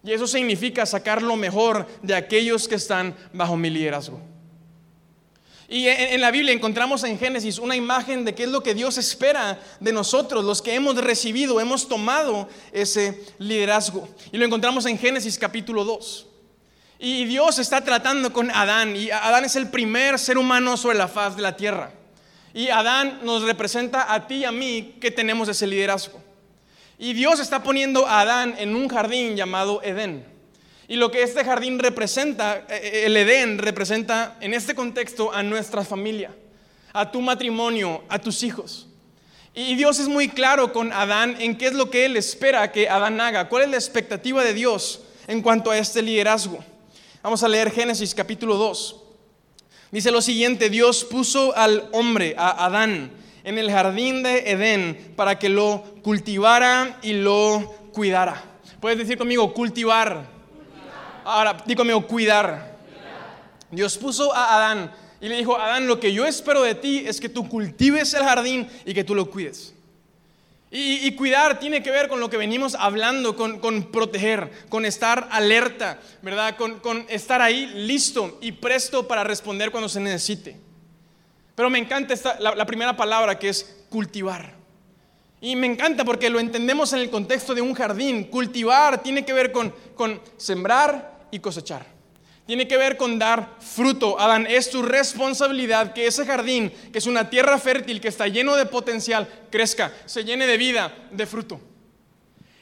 Y 0.03 0.11
eso 0.11 0.27
significa 0.27 0.85
sacar 0.85 1.21
lo 1.21 1.35
mejor 1.35 1.87
de 2.01 2.13
aquellos 2.13 2.67
que 2.67 2.75
están 2.75 3.15
bajo 3.31 3.55
mi 3.55 3.69
liderazgo. 3.69 4.19
Y 5.69 5.87
en, 5.87 6.19
la 6.21 6.29
Biblia 6.29 6.53
encontramos 6.53 7.03
en 7.03 7.17
Génesis 7.17 7.57
una 7.57 7.75
imagen 7.75 8.25
de 8.25 8.35
qué 8.35 8.43
es 8.43 8.49
lo 8.49 8.61
que 8.61 8.75
Dios 8.75 8.97
espera 8.97 9.59
de 9.79 9.93
nosotros, 9.93 10.43
los 10.43 10.61
que 10.61 10.75
hemos 10.75 10.95
recibido, 10.97 11.59
hemos 11.59 11.87
tomado 11.87 12.49
ese 12.71 13.23
liderazgo. 13.39 14.07
Y 14.31 14.37
lo 14.37 14.45
encontramos 14.45 14.85
en 14.85 14.99
Génesis 14.99 15.37
capítulo 15.37 15.85
2. 15.85 16.27
Y 16.99 17.25
Dios 17.25 17.59
está 17.59 17.83
tratando 17.83 18.31
con 18.31 18.51
Adán, 18.51 18.95
y 18.95 19.09
Adán 19.09 19.45
es 19.45 19.55
el 19.55 19.69
primer 19.69 20.19
ser 20.19 20.37
humano 20.37 20.77
sobre 20.77 20.97
la 20.97 21.07
faz 21.07 21.35
de 21.35 21.41
la 21.41 21.57
tierra. 21.57 21.91
Y 22.53 22.69
Adán 22.69 23.21
nos 23.23 23.41
representa 23.41 24.13
a 24.13 24.27
ti 24.27 24.35
y 24.35 24.45
a 24.45 24.51
mí 24.51 24.97
que 25.01 25.11
tenemos 25.11 25.49
ese 25.49 25.65
liderazgo. 25.65 26.22
Y 27.03 27.11
Dios 27.11 27.41
está 27.41 27.63
poniendo 27.63 28.07
a 28.07 28.21
Adán 28.21 28.55
en 28.57 28.77
un 28.77 28.87
jardín 28.87 29.35
llamado 29.35 29.81
Edén. 29.83 30.25
Y 30.87 30.95
lo 30.95 31.11
que 31.11 31.21
este 31.21 31.43
jardín 31.43 31.77
representa, 31.77 32.59
eh, 32.69 32.79
eh, 32.81 33.03
el 33.07 33.17
Edén 33.17 33.57
representa 33.57 34.37
en 34.39 34.53
este 34.53 34.73
contexto 34.73 35.33
a 35.33 35.43
nuestra 35.43 35.83
familia, 35.83 36.33
a 36.93 37.11
tu 37.11 37.19
matrimonio, 37.19 38.05
a 38.07 38.19
tus 38.19 38.41
hijos. 38.41 38.87
Y 39.53 39.75
Dios 39.75 39.99
es 39.99 40.07
muy 40.07 40.29
claro 40.29 40.71
con 40.71 40.93
Adán 40.93 41.35
en 41.39 41.57
qué 41.57 41.67
es 41.67 41.73
lo 41.73 41.89
que 41.89 42.05
Él 42.05 42.15
espera 42.15 42.71
que 42.71 42.87
Adán 42.87 43.19
haga, 43.19 43.49
cuál 43.49 43.63
es 43.63 43.69
la 43.71 43.75
expectativa 43.75 44.41
de 44.41 44.53
Dios 44.53 45.01
en 45.27 45.41
cuanto 45.41 45.71
a 45.71 45.77
este 45.77 46.01
liderazgo. 46.01 46.63
Vamos 47.21 47.43
a 47.43 47.49
leer 47.49 47.69
Génesis 47.69 48.15
capítulo 48.15 48.55
2. 48.55 48.95
Dice 49.91 50.09
lo 50.09 50.21
siguiente, 50.21 50.69
Dios 50.69 51.03
puso 51.03 51.53
al 51.57 51.89
hombre, 51.91 52.33
a 52.37 52.65
Adán, 52.65 53.11
en 53.43 53.57
el 53.57 53.71
jardín 53.71 54.23
de 54.23 54.51
Edén 54.51 55.13
para 55.15 55.37
que 55.37 55.49
lo 55.49 55.83
cultivara 56.01 56.97
y 57.01 57.13
lo 57.13 57.73
cuidara. 57.93 58.43
Puedes 58.79 58.97
decir 58.97 59.17
conmigo, 59.17 59.53
cultivar. 59.53 60.27
Ahora, 61.23 61.57
di 61.65 61.75
conmigo, 61.75 62.05
cuidar. 62.05 62.73
Dios 63.71 63.97
puso 63.97 64.33
a 64.33 64.55
Adán 64.55 64.91
y 65.19 65.29
le 65.29 65.37
dijo, 65.37 65.57
Adán, 65.57 65.87
lo 65.87 65.99
que 65.99 66.13
yo 66.13 66.25
espero 66.25 66.63
de 66.63 66.75
ti 66.75 67.03
es 67.05 67.19
que 67.19 67.29
tú 67.29 67.47
cultives 67.47 68.13
el 68.13 68.23
jardín 68.23 68.67
y 68.85 68.93
que 68.93 69.03
tú 69.03 69.15
lo 69.15 69.29
cuides. 69.29 69.73
Y, 70.75 71.11
cuidar 71.11 71.59
tiene 71.59 71.83
que 71.83 71.91
ver 71.91 72.07
con 72.07 72.19
lo 72.19 72.31
que 72.31 72.37
venimos 72.37 72.73
hablando, 72.73 73.35
con, 73.35 73.91
proteger, 73.91 74.49
con 74.69 74.85
estar 74.85 75.27
alerta, 75.29 75.99
¿verdad? 76.23 76.57
Con, 76.57 76.79
con 76.79 77.05
estar 77.09 77.43
ahí 77.43 77.67
listo 77.75 78.39
y 78.41 78.53
presto 78.53 79.07
para 79.07 79.23
responder 79.23 79.69
cuando 79.69 79.87
se 79.87 79.99
necesite. 79.99 80.57
Pero 81.55 81.69
me 81.69 81.79
encanta 81.79 82.15
la, 82.39 82.65
primera 82.65 82.95
palabra 82.95 83.37
que 83.37 83.49
es 83.49 83.85
cultivar. 83.89 84.53
Y 85.39 85.55
me 85.55 85.67
encanta 85.67 86.03
porque 86.03 86.29
lo 86.29 86.39
entendemos 86.39 86.93
en 86.93 86.99
el 86.99 87.09
contexto 87.09 87.53
de 87.53 87.61
un 87.61 87.73
jardín. 87.73 88.25
Cultivar 88.25 89.03
tiene 89.03 89.25
que 89.25 89.33
ver 89.33 89.51
con, 89.51 89.73
con 89.95 90.21
sembrar 90.37 91.27
y 91.31 91.39
cosechar. 91.39 91.85
Tiene 92.45 92.67
que 92.67 92.77
ver 92.77 92.97
con 92.97 93.19
dar 93.19 93.55
fruto. 93.59 94.19
Adán, 94.19 94.47
es 94.49 94.69
tu 94.69 94.81
responsabilidad 94.81 95.93
que 95.93 96.07
ese 96.07 96.25
jardín, 96.25 96.71
que 96.91 96.97
es 96.97 97.05
una 97.05 97.29
tierra 97.29 97.57
fértil, 97.57 98.01
que 98.01 98.07
está 98.07 98.27
lleno 98.27 98.55
de 98.55 98.65
potencial, 98.65 99.27
crezca, 99.49 99.93
se 100.05 100.23
llene 100.23 100.47
de 100.47 100.57
vida, 100.57 100.93
de 101.11 101.25
fruto. 101.25 101.59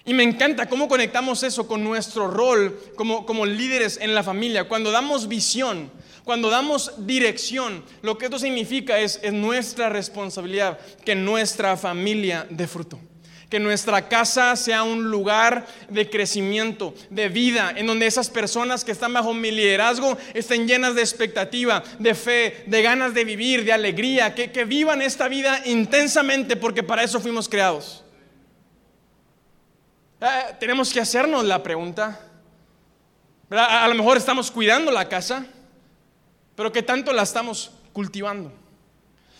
Y 0.04 0.14
me 0.14 0.24
encanta 0.24 0.68
cómo 0.68 0.88
conectamos 0.88 1.44
eso 1.44 1.68
con 1.68 1.84
nuestro 1.84 2.28
rol 2.28 2.80
como, 2.96 3.26
como 3.26 3.46
líderes 3.46 3.98
en 4.02 4.16
la 4.16 4.24
familia. 4.24 4.68
Cuando 4.68 4.92
damos 4.92 5.28
visión, 5.28 5.92
cuando 6.24 6.50
damos 6.50 6.94
dirección, 7.06 7.84
lo 8.02 8.18
que 8.18 8.26
esto 8.26 8.38
significa 8.38 9.00
es, 9.00 9.20
es 9.24 9.34
nuestra 9.34 9.90
responsabilidad 9.90 10.80
que 11.04 11.16
nuestra 11.16 11.78
familia 11.78 12.46
dé 12.50 12.68
fruto. 12.68 13.00
Que 13.50 13.60
nuestra 13.60 14.08
casa 14.08 14.56
sea 14.56 14.84
un 14.84 15.12
lugar 15.12 15.68
de 15.90 16.10
crecimiento, 16.10 16.94
de 17.10 17.28
vida, 17.28 17.74
en 17.76 17.86
donde 17.86 18.06
esas 18.06 18.30
personas 18.30 18.86
que 18.86 18.94
están 18.94 19.12
bajo 19.12 19.34
mi 19.34 19.52
liderazgo 19.52 20.18
estén 20.34 20.68
llenas 20.68 20.96
de 20.96 21.02
expectativa, 21.02 21.84
de 22.00 22.16
fe, 22.16 22.64
de 22.68 22.82
ganas 22.82 23.14
de 23.14 23.26
vivir, 23.26 23.66
de 23.66 23.74
alegría, 23.74 24.34
que, 24.34 24.64
vivan 24.64 25.02
esta 25.02 25.28
vida 25.28 25.62
intensamente 25.66 26.56
porque 26.56 26.82
para 26.82 27.04
eso 27.04 27.20
fuimos 27.20 27.50
creados. 27.50 28.06
Eh, 30.22 30.56
tenemos 30.60 30.94
que 30.94 31.02
hacernos 31.02 31.44
la 31.44 31.62
pregunta. 31.62 32.22
A, 33.50 33.86
lo 33.90 33.96
mejor 33.96 34.16
estamos 34.16 34.50
cuidando 34.50 34.92
la 34.92 35.10
casa, 35.10 35.46
pero 36.56 36.72
¿qué 36.72 36.84
tanto 36.84 37.14
la 37.14 37.24
estamos 37.24 37.72
cultivando? 37.94 38.52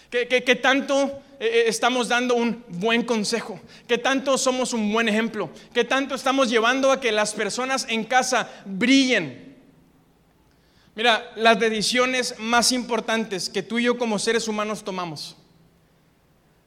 ¿Qué, 0.10 0.60
tanto 0.62 1.22
eh, 1.40 1.46
eh, 1.46 1.64
estamos 1.68 2.10
dando 2.10 2.36
un 2.36 2.66
buen 2.68 3.04
consejo? 3.04 3.60
¿Qué 3.88 3.98
tanto 3.98 4.38
somos 4.38 4.74
un 4.74 4.92
buen 4.92 5.08
ejemplo? 5.08 5.50
¿Qué 5.74 5.86
tanto 5.86 6.16
estamos 6.16 6.50
llevando 6.50 6.92
a 6.92 7.00
que 7.00 7.12
las 7.12 7.34
personas 7.34 7.86
en 7.90 8.04
casa 8.04 8.50
brillen? 8.66 9.56
Mira, 10.96 11.32
las 11.38 11.58
decisiones 11.58 12.36
más 12.40 12.74
importantes 12.74 13.50
que 13.50 13.64
tú 13.64 13.80
y 13.80 13.84
yo 13.84 13.98
como 13.98 14.20
seres 14.20 14.50
humanos 14.50 14.84
tomamos 14.84 15.38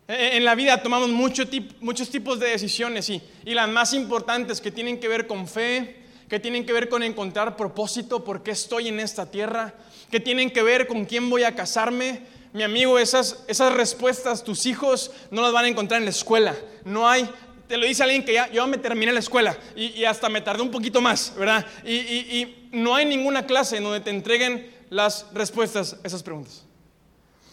en 0.06 0.44
la 0.44 0.54
vida 0.54 0.82
tomamos 0.82 1.08
muchos 1.08 2.10
tipos 2.10 2.38
de 2.38 2.48
decisiones 2.48 3.08
y, 3.08 3.22
y 3.44 3.54
las 3.54 3.68
más 3.68 3.94
importantes 3.94 4.60
que 4.60 4.70
tienen 4.70 5.00
que 5.00 5.08
ver 5.08 5.26
con 5.26 5.48
fe, 5.48 5.96
que 6.28 6.38
tienen 6.38 6.66
que 6.66 6.72
ver 6.72 6.88
con 6.88 7.02
encontrar 7.02 7.56
propósito, 7.56 8.22
por 8.22 8.42
qué 8.42 8.50
estoy 8.50 8.88
en 8.88 9.00
esta 9.00 9.30
tierra, 9.30 9.74
que 10.10 10.20
tienen 10.20 10.50
que 10.50 10.62
ver 10.62 10.86
con 10.86 11.04
quién 11.04 11.28
voy 11.30 11.44
a 11.44 11.54
casarme. 11.54 12.22
Mi 12.52 12.62
amigo, 12.62 12.98
esas, 12.98 13.44
esas 13.48 13.72
respuestas 13.72 14.44
tus 14.44 14.66
hijos 14.66 15.10
no 15.30 15.42
las 15.42 15.52
van 15.52 15.64
a 15.64 15.68
encontrar 15.68 16.00
en 16.00 16.04
la 16.04 16.10
escuela. 16.10 16.54
No 16.84 17.08
hay, 17.08 17.28
te 17.68 17.76
lo 17.76 17.86
dice 17.86 18.02
alguien 18.02 18.24
que 18.24 18.34
ya 18.34 18.50
yo 18.50 18.66
me 18.66 18.78
terminé 18.78 19.12
la 19.12 19.20
escuela 19.20 19.56
y, 19.74 20.04
hasta 20.04 20.28
me 20.28 20.40
tardé 20.40 20.62
un 20.62 20.70
poquito 20.70 21.00
más, 21.00 21.34
¿verdad? 21.36 21.66
Y, 21.84 21.94
y 21.94 22.68
no 22.72 22.94
hay 22.94 23.06
ninguna 23.06 23.46
clase 23.46 23.78
en 23.78 23.84
donde 23.84 24.00
te 24.00 24.10
entreguen 24.10 24.72
las 24.90 25.26
respuestas 25.32 25.94
a 25.94 26.06
esas 26.06 26.22
preguntas. 26.22 26.62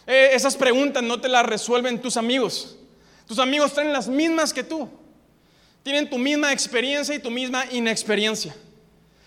Eh, 0.06 0.30
esas 0.32 0.56
preguntas 0.56 1.02
no 1.02 1.20
te 1.20 1.28
las 1.28 1.46
resuelven 1.46 2.00
tus 2.00 2.16
amigos. 2.16 2.76
Tus 3.26 3.38
amigos 3.38 3.72
tienen 3.72 3.92
las 3.92 4.08
mismas 4.08 4.52
que 4.52 4.64
tú. 4.64 4.88
Tienen 5.82 6.08
tu 6.08 6.18
misma 6.18 6.52
experiencia 6.52 7.14
y 7.14 7.18
tu 7.18 7.30
misma 7.30 7.64
inexperiencia. 7.70 8.54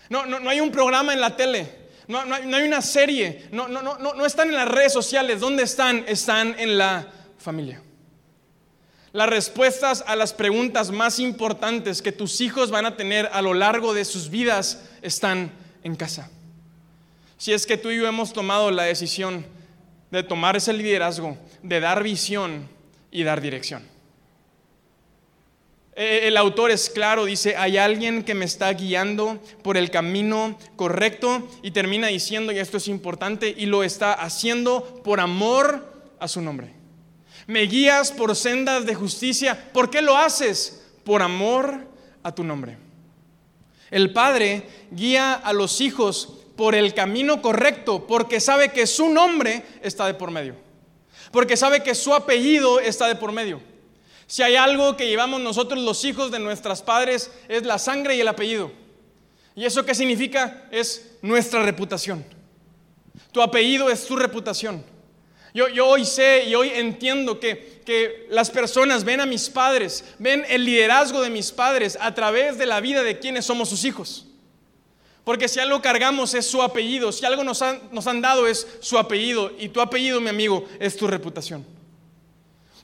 No, 0.08 0.24
no, 0.26 0.48
hay 0.48 0.60
un 0.60 0.70
programa 0.70 1.12
en 1.12 1.20
la 1.20 1.36
tele. 1.36 1.68
No, 2.08 2.20
hay 2.20 2.62
una 2.62 2.82
serie. 2.82 3.46
No, 3.50 3.68
no, 3.68 3.82
no, 3.82 3.96
no 3.98 4.26
están 4.26 4.48
en 4.48 4.54
las 4.54 4.68
redes 4.68 4.92
sociales. 4.92 5.40
¿Dónde 5.40 5.64
están? 5.64 6.04
Están 6.06 6.54
en 6.58 6.78
la 6.78 7.06
familia. 7.38 7.82
Las 9.12 9.28
respuestas 9.28 10.04
a 10.06 10.14
las 10.14 10.34
preguntas 10.34 10.90
más 10.90 11.18
importantes 11.18 12.02
que 12.02 12.12
tus 12.12 12.40
hijos 12.40 12.70
van 12.70 12.84
a 12.84 12.96
tener 12.96 13.30
a 13.32 13.40
lo 13.40 13.54
largo 13.54 13.94
de 13.94 14.04
sus 14.04 14.28
vidas 14.28 14.82
están 15.00 15.50
en 15.82 15.96
casa. 15.96 16.30
Si 17.38 17.52
es 17.52 17.66
que 17.66 17.78
tú 17.78 17.90
y 17.90 17.96
yo 17.96 18.06
hemos 18.06 18.32
tomado 18.32 18.70
la 18.70 18.82
decisión 18.82 19.46
de 20.10 20.22
tomar 20.22 20.56
ese 20.56 20.72
liderazgo, 20.72 21.36
de 21.62 21.80
dar 21.80 22.02
visión 22.02 22.68
y 23.10 23.22
dar 23.22 23.40
dirección. 23.40 23.95
E, 25.96 26.28
el 26.28 26.36
autor 26.36 26.70
es 26.70 26.90
claro, 26.90 27.24
dice, 27.24 27.56
hay 27.56 27.78
alguien 27.78 28.22
que 28.22 28.34
me 28.34 28.44
está 28.44 28.70
guiando 28.74 29.40
por 29.62 29.78
el 29.78 29.90
camino 29.90 30.58
correcto 30.76 31.48
y 31.62 31.70
termina 31.70 32.08
diciendo, 32.08 32.52
y 32.52 32.58
esto 32.58 32.76
es 32.76 32.86
importante, 32.86 33.54
y 33.56 33.64
lo 33.64 33.82
está 33.82 34.12
haciendo 34.12 35.00
por 35.02 35.20
amor 35.20 36.14
a 36.20 36.28
su 36.28 36.42
nombre. 36.42 36.74
Me 37.46 37.62
guías 37.62 38.12
por 38.12 38.36
sendas 38.36 38.84
de 38.84 38.94
justicia. 38.94 39.70
¿Por 39.72 39.88
qué 39.88 40.02
lo 40.02 40.16
haces? 40.16 40.84
Por 41.04 41.22
amor 41.22 41.86
a 42.22 42.34
tu 42.34 42.44
nombre. 42.44 42.76
El 43.90 44.12
Padre 44.12 44.64
guía 44.90 45.32
a 45.32 45.52
los 45.52 45.80
hijos 45.80 46.34
por 46.56 46.74
el 46.74 46.92
camino 46.92 47.40
correcto, 47.40 48.06
porque 48.06 48.40
sabe 48.40 48.72
que 48.72 48.86
su 48.86 49.08
nombre 49.08 49.62
está 49.82 50.06
de 50.06 50.14
por 50.14 50.30
medio, 50.30 50.56
porque 51.30 51.56
sabe 51.56 51.82
que 51.82 51.94
su 51.94 52.12
apellido 52.12 52.80
está 52.80 53.06
de 53.08 53.14
por 53.14 53.30
medio. 53.30 53.60
Si 54.26 54.42
hay 54.42 54.56
algo 54.56 54.96
que 54.96 55.06
llevamos 55.06 55.40
nosotros 55.40 55.82
los 55.82 56.04
hijos 56.04 56.30
de 56.30 56.38
nuestros 56.38 56.82
padres 56.82 57.30
es 57.48 57.64
la 57.64 57.78
sangre 57.78 58.16
y 58.16 58.20
el 58.20 58.28
apellido. 58.28 58.72
¿Y 59.54 59.64
eso 59.64 59.84
qué 59.84 59.94
significa? 59.94 60.66
Es 60.70 61.16
nuestra 61.22 61.62
reputación. 61.62 62.24
Tu 63.32 63.40
apellido 63.40 63.88
es 63.88 64.04
tu 64.06 64.16
reputación. 64.16 64.84
Yo, 65.54 65.68
yo 65.68 65.86
hoy 65.86 66.04
sé 66.04 66.44
y 66.46 66.54
hoy 66.54 66.70
entiendo 66.74 67.40
que, 67.40 67.82
que 67.86 68.26
las 68.28 68.50
personas 68.50 69.04
ven 69.04 69.20
a 69.20 69.26
mis 69.26 69.48
padres, 69.48 70.04
ven 70.18 70.44
el 70.48 70.64
liderazgo 70.64 71.22
de 71.22 71.30
mis 71.30 71.52
padres 71.52 71.96
a 72.00 72.14
través 72.14 72.58
de 72.58 72.66
la 72.66 72.80
vida 72.80 73.02
de 73.02 73.18
quienes 73.18 73.46
somos 73.46 73.70
sus 73.70 73.84
hijos. 73.84 74.26
Porque 75.24 75.48
si 75.48 75.58
algo 75.58 75.80
cargamos 75.80 76.34
es 76.34 76.46
su 76.46 76.62
apellido, 76.62 77.10
si 77.10 77.24
algo 77.24 77.42
nos 77.42 77.62
han, 77.62 77.80
nos 77.90 78.06
han 78.06 78.20
dado 78.20 78.46
es 78.46 78.66
su 78.80 78.98
apellido, 78.98 79.50
y 79.58 79.70
tu 79.70 79.80
apellido, 79.80 80.20
mi 80.20 80.28
amigo, 80.28 80.68
es 80.78 80.96
tu 80.96 81.06
reputación. 81.06 81.75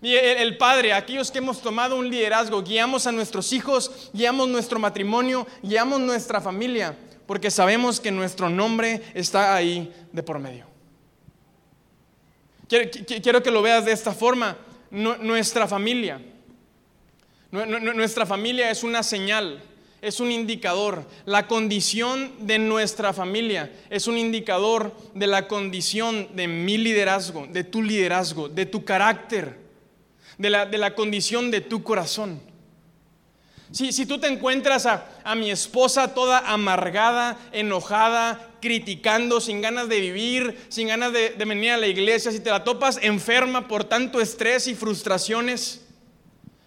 El, 0.03 0.57
Padre, 0.57 0.93
aquellos 0.93 1.31
que 1.31 1.38
hemos 1.38 1.62
tomado 1.62 1.97
un 1.97 2.11
liderazgo, 2.11 2.62
guiamos 2.62 3.07
a 3.07 3.12
nuestros 3.12 3.53
hijos, 3.53 4.11
guiamos 4.12 4.49
nuestro 4.49 4.81
matrimonio, 4.81 5.47
guiamos 5.62 6.01
nuestra 6.01 6.41
familia, 6.41 6.97
porque 7.25 7.53
sabemos 7.53 8.01
que 8.01 8.11
nuestro 8.11 8.51
nombre 8.51 9.01
está 9.15 9.55
ahí 9.55 9.93
de 10.12 10.23
por 10.25 10.41
medio. 10.41 10.67
Quiero, 12.69 13.43
que 13.43 13.51
lo 13.51 13.62
veas 13.62 13.85
de 13.85 13.93
esta 13.93 14.12
forma. 14.12 14.57
nuestra 14.91 15.69
familia, 15.69 16.21
nuestra 17.51 18.27
familia 18.27 18.71
es 18.71 18.83
una 18.83 19.03
señal 19.03 19.62
es 20.03 20.19
un 20.19 20.33
indicador. 20.33 21.07
La 21.25 21.47
condición 21.47 22.33
de 22.41 22.59
nuestra 22.59 23.12
familia 23.12 23.73
es 23.88 24.09
un 24.09 24.19
indicador 24.19 24.93
de 25.15 25.29
la 25.29 25.47
condición 25.47 26.35
de 26.35 26.49
mi 26.49 26.77
liderazgo, 26.77 27.47
de 27.47 27.62
tu 27.62 27.83
liderazgo, 27.83 28.49
de 28.49 28.67
tu 28.67 28.85
carácter, 28.85 29.62
de 30.38 30.51
la, 30.51 30.66
de 30.66 30.79
la 30.79 30.95
condición 30.95 31.51
de 31.51 31.61
tu 31.61 31.83
corazón. 31.83 32.40
Si, 33.71 33.92
si 33.92 34.05
tú 34.05 34.18
te 34.18 34.27
encuentras 34.27 34.87
a, 34.87 35.35
mi 35.35 35.51
esposa 35.51 36.14
toda 36.14 36.40
amargada, 36.53 37.38
enojada, 37.53 38.51
criticando, 38.61 39.40
sin 39.40 39.62
ganas 39.62 39.88
de 39.88 40.01
vivir, 40.01 40.59
sin 40.68 40.88
ganas 40.88 41.12
de, 41.12 41.31
de 41.31 41.45
venir 41.45 41.73
a 41.73 41.79
la 41.79 41.87
iglesia, 41.87 42.31
si 42.31 42.40
te 42.40 42.51
la 42.51 42.64
topas 42.64 42.99
enferma 43.03 43.68
por 43.68 43.85
tanto 43.85 44.21
estrés 44.21 44.66
y 44.66 44.75
frustraciones, 44.75 45.87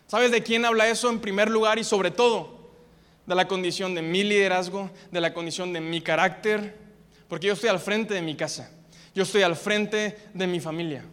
¿sabes 0.08 0.32
de 0.32 0.42
quién 0.42 0.66
habla 0.66 0.88
eso 0.88 1.10
en 1.10 1.20
primer 1.20 1.50
lugar 1.50 1.78
y 1.78 1.84
sobre 1.84 2.10
todo? 2.10 2.56
de 3.26 3.36
la 3.36 3.48
condición 3.48 3.96
de 3.96 4.02
mi 4.02 4.24
liderazgo, 4.24 4.92
de 5.12 5.22
la 5.22 5.34
condición 5.34 5.74
de 5.74 5.82
mi 5.82 6.02
carácter, 6.02 6.76
porque 7.28 7.48
yo 7.48 7.54
estoy 7.54 7.70
al 7.70 7.80
frente 7.80 8.14
de 8.14 8.22
mi 8.22 8.36
casa, 8.36 8.72
yo 9.14 9.24
estoy 9.24 9.42
al 9.42 9.56
frente 9.56 10.18
de 10.34 10.48
mi 10.48 10.60
familia. 10.60 11.04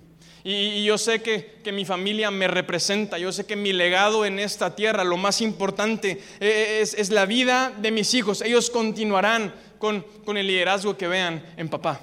Y, 0.45 0.85
yo 0.85 0.99
sé 0.99 1.23
que, 1.23 1.61
mi 1.73 1.85
familia 1.85 2.31
me 2.31 2.49
representa, 2.49 3.19
yo 3.19 3.33
sé 3.33 3.47
que 3.47 3.57
mi 3.57 3.73
legado 3.73 4.25
en 4.25 4.39
esta 4.39 4.75
tierra, 4.75 5.05
lo 5.05 5.17
más 5.17 5.41
importante, 5.41 6.21
eh, 6.41 6.81
es, 6.81 7.11
la 7.11 7.27
vida 7.27 7.73
de 7.79 7.91
mis 7.91 8.15
hijos. 8.15 8.43
Ellos 8.43 8.71
continuarán 8.71 9.55
con, 9.79 10.05
con 10.25 10.37
el 10.37 10.47
liderazgo 10.47 10.97
que 10.97 11.09
vean 11.09 11.45
en 11.57 11.69
papá. 11.69 12.01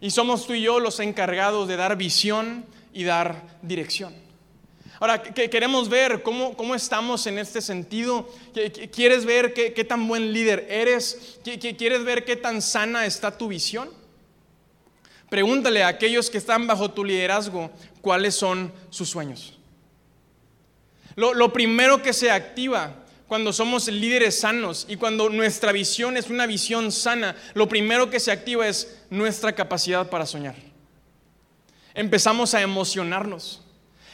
Y 0.00 0.10
somos 0.10 0.46
tú 0.46 0.54
y 0.54 0.62
yo 0.62 0.80
los 0.80 1.00
encargados 1.00 1.68
de 1.68 1.76
dar 1.76 1.96
visión 1.96 2.64
y 2.92 3.04
dar 3.04 3.58
dirección. 3.62 4.24
Ahora, 5.00 5.22
queremos 5.22 5.88
ver 5.88 6.22
cómo, 6.22 6.56
cómo, 6.56 6.74
estamos 6.74 7.26
en 7.26 7.38
este 7.38 7.60
sentido. 7.60 8.28
¿Quieres 8.92 9.24
ver 9.24 9.52
qué, 9.52 9.84
tan 9.84 10.06
buen 10.06 10.32
líder 10.32 10.66
eres? 10.70 11.40
¿Quieres 11.42 12.04
ver 12.04 12.24
qué 12.24 12.36
tan 12.36 12.62
sana 12.62 13.04
está 13.04 13.36
tu 13.36 13.48
visión? 13.48 13.90
Pregúntale 15.28 15.82
a 15.82 15.88
aquellos 15.88 16.30
que 16.30 16.38
están 16.38 16.66
bajo 16.66 16.90
tu 16.90 17.04
liderazgo 17.04 17.70
cuáles 18.00 18.34
son 18.34 18.72
sus 18.90 19.08
sueños. 19.08 19.58
Lo, 21.16 21.52
primero 21.52 22.02
que 22.02 22.12
se 22.12 22.30
activa 22.30 23.04
cuando 23.26 23.52
somos 23.52 23.88
líderes 23.88 24.40
sanos 24.40 24.86
y 24.88 24.96
cuando 24.96 25.30
nuestra 25.30 25.72
visión 25.72 26.16
es 26.16 26.28
una 26.28 26.46
visión 26.46 26.92
sana, 26.92 27.36
lo 27.54 27.68
primero 27.68 28.10
que 28.10 28.20
se 28.20 28.32
activa 28.32 28.68
es 28.68 29.02
nuestra 29.10 29.52
capacidad 29.52 30.10
para 30.10 30.26
soñar. 30.26 30.56
Empezamos 31.94 32.54
a 32.54 32.60
emocionarnos 32.60 33.63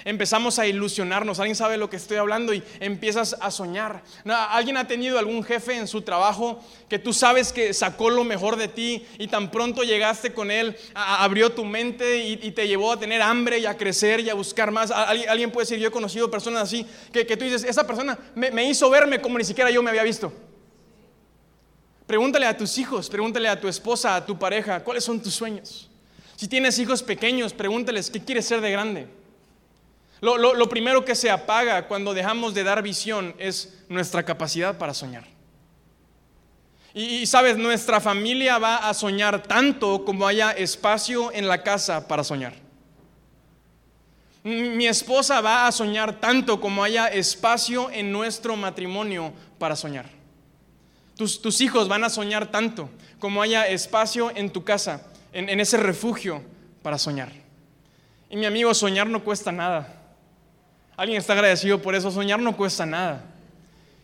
Empezamos 0.05 0.59
a 0.59 0.67
ilusionarnos. 0.67 1.39
Alguien 1.39 1.57
sabe 1.57 1.77
lo 1.77 1.91
que 1.91 1.97
estoy 1.97 2.17
hablando 2.17 2.53
y 2.55 2.63
empiezas 2.81 3.37
a 3.41 3.51
soñar. 3.51 4.03
¿Alguien 4.25 4.77
ha 4.77 4.87
tenido 4.87 5.19
algún 5.19 5.43
jefe 5.43 5.77
en 5.77 5.87
su 5.87 6.03
trabajo 6.03 6.63
que 6.89 6.99
tú 6.99 7.13
sabes 7.13 7.53
que 7.53 7.73
sacó 7.75 8.11
lo 8.11 8.25
mejor 8.25 8.57
de 8.57 8.69
ti 8.69 9.07
y 9.19 9.29
tan 9.29 9.51
pronto 9.51 9.83
llegaste 9.83 10.33
con 10.33 10.51
él, 10.51 10.77
abrió 10.95 11.53
tu 11.53 11.65
mente 11.65 12.25
y, 12.25 12.51
te 12.51 12.67
llevó 12.67 12.93
a 12.93 12.99
tener 12.99 13.23
hambre 13.23 13.59
y 13.59 13.67
a 13.67 13.77
crecer 13.77 14.21
y 14.21 14.31
a 14.31 14.35
buscar 14.35 14.71
más? 14.71 14.91
Alguien 14.91 15.51
puede 15.51 15.65
decir, 15.65 15.79
yo 15.79 15.89
he 15.89 15.93
conocido 15.93 16.31
personas 16.31 16.63
así, 16.63 16.87
que, 17.13 17.25
tú 17.25 17.45
dices, 17.45 17.65
esa 17.65 17.87
persona 17.87 18.19
me 18.35 18.65
hizo 18.65 18.89
verme 18.91 19.21
como 19.21 19.39
ni 19.39 19.45
siquiera 19.45 19.71
yo 19.71 19.83
me 19.83 19.91
había 19.91 20.03
visto. 20.03 20.33
Pregúntale 22.11 22.45
a 22.45 22.57
tus 22.57 22.77
hijos, 22.77 23.09
pregúntale 23.09 23.49
a 23.49 23.61
tu 23.61 23.69
esposa, 23.69 24.17
a 24.17 24.27
tu 24.27 24.37
pareja, 24.37 24.83
¿cuáles 24.83 25.05
son 25.05 25.23
tus 25.23 25.33
sueños? 25.33 25.89
Si 26.35 26.49
tienes 26.49 26.77
hijos 26.81 27.05
pequeños, 27.05 27.53
pregúntales, 27.53 28.11
¿qué 28.11 28.19
quieres 28.19 28.47
ser 28.47 28.61
de 28.61 28.73
grande? 28.73 29.07
Lo, 30.21 30.69
primero 30.69 31.05
que 31.05 31.15
se 31.15 31.31
apaga 31.31 31.89
cuando 31.89 32.13
dejamos 32.13 32.53
de 32.55 32.65
dar 32.65 32.83
visión 32.83 33.35
es 33.39 33.79
nuestra 33.89 34.23
capacidad 34.23 34.77
para 34.77 34.93
soñar. 34.93 35.25
y, 36.93 37.25
sabes, 37.27 37.57
nuestra 37.57 38.01
familia 38.01 38.59
va 38.59 38.89
a 38.89 38.95
soñar 38.95 39.43
tanto 39.43 40.05
como 40.05 40.27
haya 40.27 40.51
espacio 40.51 41.33
en 41.33 41.47
la 41.47 41.63
casa 41.63 42.07
para 42.09 42.25
soñar. 42.25 42.55
Mi 44.43 44.87
esposa 44.87 45.43
va 45.43 45.67
a 45.67 45.73
soñar 45.73 46.19
tanto 46.19 46.61
como 46.61 46.83
haya 46.83 47.09
espacio 47.09 47.91
en 47.91 48.11
nuestro 48.11 48.57
matrimonio 48.57 49.35
para 49.59 49.77
soñar. 49.77 50.07
Tus, 51.17 51.61
hijos 51.61 51.89
van 51.89 52.05
a 52.05 52.09
soñar 52.09 52.51
tanto 52.51 52.89
como 53.19 53.43
haya 53.43 53.69
espacio 53.69 54.33
en 54.35 54.49
tu 54.49 54.65
casa, 54.65 55.07
en, 55.35 55.61
ese 55.61 55.77
refugio 55.77 56.43
para 56.83 56.97
soñar. 56.97 57.31
Y 58.31 58.37
mi 58.37 58.47
amigo, 58.47 58.73
soñar 58.73 59.07
no 59.07 59.23
cuesta 59.23 59.53
nada. 59.53 60.00
Alguien 61.01 61.17
está 61.17 61.33
agradecido 61.33 61.81
por 61.81 61.95
eso, 61.95 62.11
soñar 62.11 62.41
no 62.41 62.55
cuesta 62.55 62.85
nada. 62.85 63.25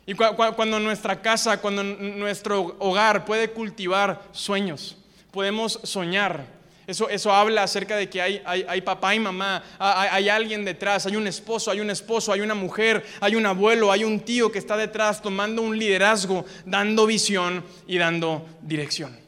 Y 0.06 0.14
cuando 0.14 0.80
nuestra 0.80 1.20
casa, 1.20 1.61
cuando 1.61 1.85
nuestro 1.85 2.74
hogar 2.78 3.26
puede 3.26 3.50
cultivar 3.50 4.22
sueños, 4.32 4.96
podemos 5.30 5.78
soñar, 5.82 6.46
eso, 6.87 7.30
habla 7.30 7.64
acerca 7.64 7.98
de 7.98 8.09
que 8.09 8.22
hay, 8.22 8.80
papá 8.80 9.14
y 9.14 9.18
mamá, 9.18 9.62
hay, 9.78 10.30
alguien 10.30 10.64
detrás, 10.64 11.04
hay 11.04 11.16
un 11.16 11.26
esposo, 11.26 11.70
hay 11.70 11.80
un 11.80 11.90
esposo, 11.90 12.32
hay 12.32 12.40
una 12.40 12.54
mujer, 12.54 13.04
hay 13.20 13.35
un 13.35 13.44
abuelo, 13.44 13.92
hay 13.92 14.02
un 14.02 14.20
tío 14.20 14.50
que 14.50 14.59
está 14.59 14.78
detrás 14.78 15.20
tomando 15.20 15.61
un 15.61 15.78
liderazgo, 15.78 16.46
dando 16.64 17.04
visión 17.04 17.62
y 17.87 17.98
dando 17.98 18.46
dirección. 18.62 19.26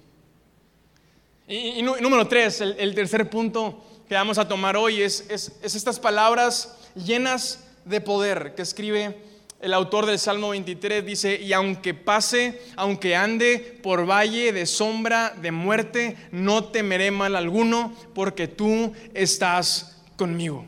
Y, 1.49 1.83
número 1.83 2.29
tres, 2.29 2.61
el, 2.61 2.95
tercer 2.95 3.29
punto 3.31 3.83
que 4.09 4.15
vamos 4.15 4.39
a 4.39 4.47
tomar 4.47 4.77
hoy 4.77 5.03
es, 5.03 5.27
es 5.31 5.53
estas 5.63 5.99
palabras 5.99 6.77
llenas 6.95 7.65
de 7.85 8.01
poder 8.01 8.55
que 8.55 8.63
escribe 8.63 9.17
el 9.61 9.75
autor 9.75 10.07
del 10.07 10.21
Salmo 10.21 10.51
23 10.51 11.05
dice, 11.05 11.41
y 11.41 11.53
aunque 11.53 11.93
pase, 11.93 12.63
aunque 12.77 13.17
ande 13.17 13.79
por 13.83 14.09
valle 14.09 14.53
de 14.53 14.67
sombra 14.67 15.31
de 15.31 15.51
muerte, 15.51 16.17
no 16.31 16.65
temeré 16.65 17.11
mal 17.11 17.35
alguno, 17.35 17.93
porque 18.15 18.47
tú 18.47 18.93
estás 19.15 20.01
conmigo. 20.17 20.65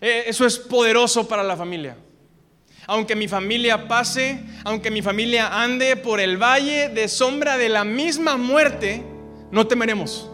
Eh, 0.00 0.24
eso 0.26 0.46
es 0.46 0.58
poderoso 0.58 1.28
para 1.28 1.42
la 1.42 1.54
familia. 1.54 1.98
Aunque 2.86 3.14
mi 3.14 3.28
familia 3.28 3.88
pase, 3.88 4.42
aunque 4.64 4.90
mi 4.90 5.02
familia 5.02 5.62
ande 5.62 5.96
por 5.96 6.18
el 6.18 6.42
valle 6.42 6.88
de 6.88 7.08
sombra 7.08 7.58
de 7.58 7.68
la 7.68 7.84
misma 7.84 8.38
muerte, 8.38 9.02
no 9.54 9.66
temeremos, 9.66 10.28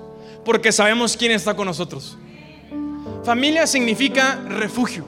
porque 0.44 0.72
sabemos 0.72 1.16
quién 1.16 1.32
está 1.32 1.54
con 1.54 1.66
nosotros. 1.66 2.16
Familia 3.24 3.66
significa 3.66 4.40
refugio. 4.48 5.04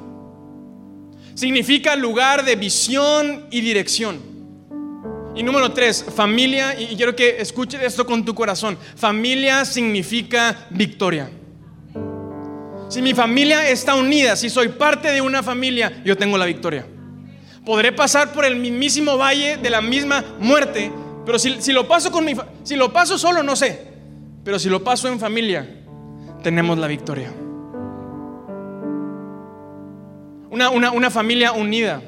Significa 1.35 1.97
lugar 1.97 2.45
de 2.45 2.57
visión 2.57 3.47
y 3.51 3.63
dirección. 3.63 4.21
Y 5.35 5.43
número 5.43 5.73
tres, 5.73 6.05
familia, 6.15 6.79
y 6.79 6.95
quiero 6.95 7.17
que 7.17 7.41
escuches 7.41 7.83
esto 7.83 8.05
con 8.05 8.23
tu 8.23 8.35
corazón. 8.35 8.77
Familia 8.97 9.65
significa 9.65 10.67
victoria. 10.71 11.31
Si 12.91 13.01
mi 13.01 13.15
familia 13.15 13.67
está 13.71 13.95
unida, 13.95 14.37
si 14.37 14.51
soy 14.51 14.69
parte 14.69 15.11
de 15.11 15.23
una 15.23 15.43
familia, 15.43 16.03
yo 16.05 16.19
tengo 16.19 16.37
la 16.37 16.45
victoria. 16.45 16.87
Podré 17.65 17.93
pasar 17.93 18.33
por 18.33 18.45
el 18.45 18.57
mismísimo 18.57 19.17
valle 19.17 19.57
de 19.57 19.71
la 19.71 19.81
misma 19.81 20.23
muerte, 20.39 20.93
pero 21.25 21.39
si, 21.39 21.73
lo 21.73 21.89
paso 21.89 22.13
con 22.13 22.27
mi, 22.27 22.35
si 22.65 22.77
lo 22.77 22.93
paso 22.93 23.17
solo 23.17 23.43
no 23.43 23.57
sé, 23.57 23.92
pero 24.45 24.59
si 24.59 24.69
lo 24.69 24.83
paso 24.83 25.09
en 25.09 25.21
familia, 25.21 25.69
tenemos 26.43 26.79
la 26.79 26.87
victoria. 26.87 27.33
Una, 30.51 31.11
familia 31.11 31.53
unida 31.53 32.03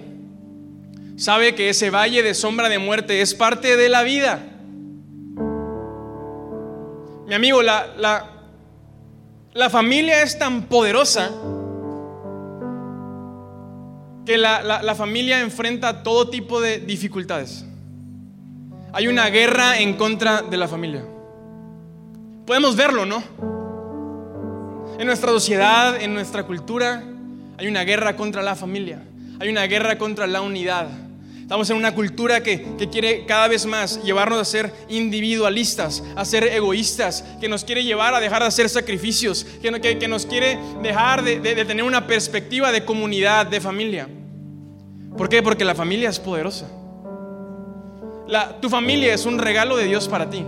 sabe 1.16 1.54
que 1.54 1.70
ese 1.70 1.88
valle 1.90 2.22
de 2.22 2.34
sombra 2.34 2.68
de 2.68 2.78
muerte 2.78 3.22
es 3.22 3.34
parte 3.34 3.76
de 3.76 3.88
la 3.88 4.02
vida. 4.02 4.38
Mi 7.26 7.34
amigo, 7.34 7.62
la, 7.62 7.86
la, 9.54 9.70
familia 9.70 10.22
es 10.22 10.38
tan 10.38 10.64
poderosa 10.64 11.30
que 14.26 14.36
la, 14.36 14.62
la, 14.62 14.94
familia 14.94 15.40
enfrenta 15.40 16.02
todo 16.02 16.28
tipo 16.28 16.60
de 16.60 16.80
dificultades. 16.80 17.64
Hay 18.92 19.08
una 19.08 19.30
guerra 19.30 19.78
en 19.78 19.94
contra 19.94 20.42
de 20.42 20.56
la 20.58 20.68
familia. 20.68 21.13
Podemos 22.46 22.76
verlo, 22.76 23.06
¿no? 23.06 23.22
En 24.98 25.06
nuestra 25.06 25.30
sociedad, 25.30 26.00
en 26.00 26.12
nuestra 26.12 26.44
cultura, 26.44 27.02
hay 27.56 27.66
una 27.66 27.84
guerra 27.84 28.16
contra 28.16 28.42
la 28.42 28.54
familia. 28.54 29.02
Hay 29.40 29.48
una 29.48 29.66
guerra 29.66 29.96
contra 29.96 30.26
la 30.26 30.42
unidad. 30.42 30.88
Estamos 31.40 31.68
en 31.70 31.76
una 31.76 31.94
cultura 31.94 32.42
que, 32.42 32.64
quiere 32.90 33.26
cada 33.26 33.48
vez 33.48 33.66
más 33.66 34.02
llevarnos 34.02 34.38
a 34.38 34.44
ser 34.44 34.72
individualistas, 34.88 36.02
a 36.16 36.24
ser 36.24 36.44
egoístas, 36.44 37.24
que 37.40 37.48
nos 37.48 37.64
quiere 37.64 37.82
llevar 37.82 38.14
a 38.14 38.20
dejar 38.20 38.42
de 38.42 38.48
hacer 38.48 38.68
sacrificios, 38.68 39.44
que, 39.60 39.98
que, 39.98 40.08
nos 40.08 40.26
quiere 40.26 40.58
dejar 40.82 41.22
de, 41.22 41.40
tener 41.64 41.84
una 41.84 42.06
perspectiva 42.06 42.72
de 42.72 42.84
comunidad, 42.84 43.46
de 43.46 43.60
familia. 43.60 44.08
¿Por 45.16 45.28
qué? 45.28 45.42
Porque 45.42 45.64
la 45.64 45.74
familia 45.74 46.08
es 46.10 46.18
poderosa. 46.18 46.68
tu 48.60 48.68
familia 48.68 49.14
es 49.14 49.26
un 49.26 49.38
regalo 49.38 49.76
de 49.76 49.84
Dios 49.84 50.08
para 50.08 50.28
ti. 50.28 50.44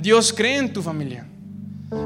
Dios 0.00 0.32
cree 0.32 0.56
en 0.56 0.72
tu 0.72 0.82
familia. 0.82 1.26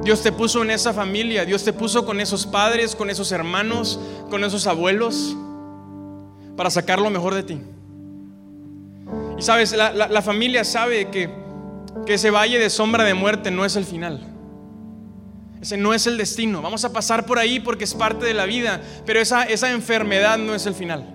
Dios 0.03 0.23
te 0.23 0.33
puso 0.33 0.63
en 0.63 0.71
esa 0.71 0.95
familia, 0.95 1.45
Dios 1.45 1.63
te 1.63 1.73
puso 1.73 2.07
con 2.07 2.21
esos 2.21 2.47
padres, 2.47 2.97
con 2.97 3.11
esos 3.11 3.31
hermanos, 3.33 4.01
con 4.31 4.43
esos 4.43 4.67
abuelos, 4.67 5.37
para 6.57 6.71
sacar 6.71 6.99
lo 7.01 7.11
mejor 7.11 7.35
de 7.35 7.43
ti. 7.43 7.61
Y 9.39 9.43
sabes, 9.43 9.73
la, 9.73 10.23
familia 10.23 10.65
sabe 10.65 11.11
que, 11.11 11.29
que 12.07 12.15
ese 12.15 12.31
valle 12.31 12.59
de 12.59 12.71
sombra 12.71 13.05
de 13.05 13.13
muerte 13.13 13.51
no 13.51 13.65
es 13.67 13.77
el 13.77 13.85
final. 13.85 14.27
Ese 15.61 15.77
no 15.77 15.93
es 15.93 16.07
el 16.07 16.17
destino. 16.17 16.63
Vamos 16.63 16.85
a 16.85 16.93
pasar 16.93 17.27
por 17.27 17.39
ahí 17.39 17.61
porque 17.61 17.85
es 17.85 17.95
parte 17.95 18.25
de 18.25 18.35
la 18.35 18.47
vida, 18.47 18.81
pero 19.05 19.21
esa, 19.21 19.45
esa 19.45 19.71
enfermedad 19.71 20.39
no 20.39 20.55
es 20.55 20.65
el 20.65 20.75
final. 20.75 21.15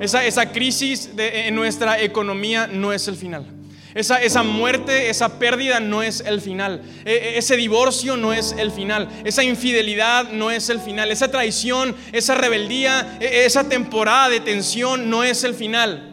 Esa, 0.00 0.24
esa 0.24 0.50
crisis 0.50 1.14
de, 1.14 1.48
en 1.48 1.54
nuestra 1.54 2.00
economía 2.00 2.66
no 2.66 2.92
es 2.94 3.06
el 3.06 3.16
final. 3.16 3.59
Esa, 3.94 4.42
muerte, 4.42 5.10
esa 5.10 5.38
pérdida 5.38 5.80
no 5.80 6.02
es 6.02 6.20
el 6.20 6.40
final. 6.40 6.82
E, 7.04 7.12
e, 7.12 7.38
ese 7.38 7.56
divorcio 7.56 8.16
no 8.16 8.32
es 8.32 8.52
el 8.52 8.70
final. 8.70 9.08
Esa 9.24 9.42
infidelidad 9.42 10.30
no 10.30 10.50
es 10.50 10.70
el 10.70 10.80
final. 10.80 11.10
Esa 11.10 11.30
traición, 11.30 11.96
esa 12.12 12.34
rebeldía, 12.34 13.18
e, 13.20 13.44
esa 13.44 13.68
temporada 13.68 14.28
de 14.28 14.40
tensión 14.40 15.10
no 15.10 15.24
es 15.24 15.42
el 15.42 15.54
final. 15.54 16.06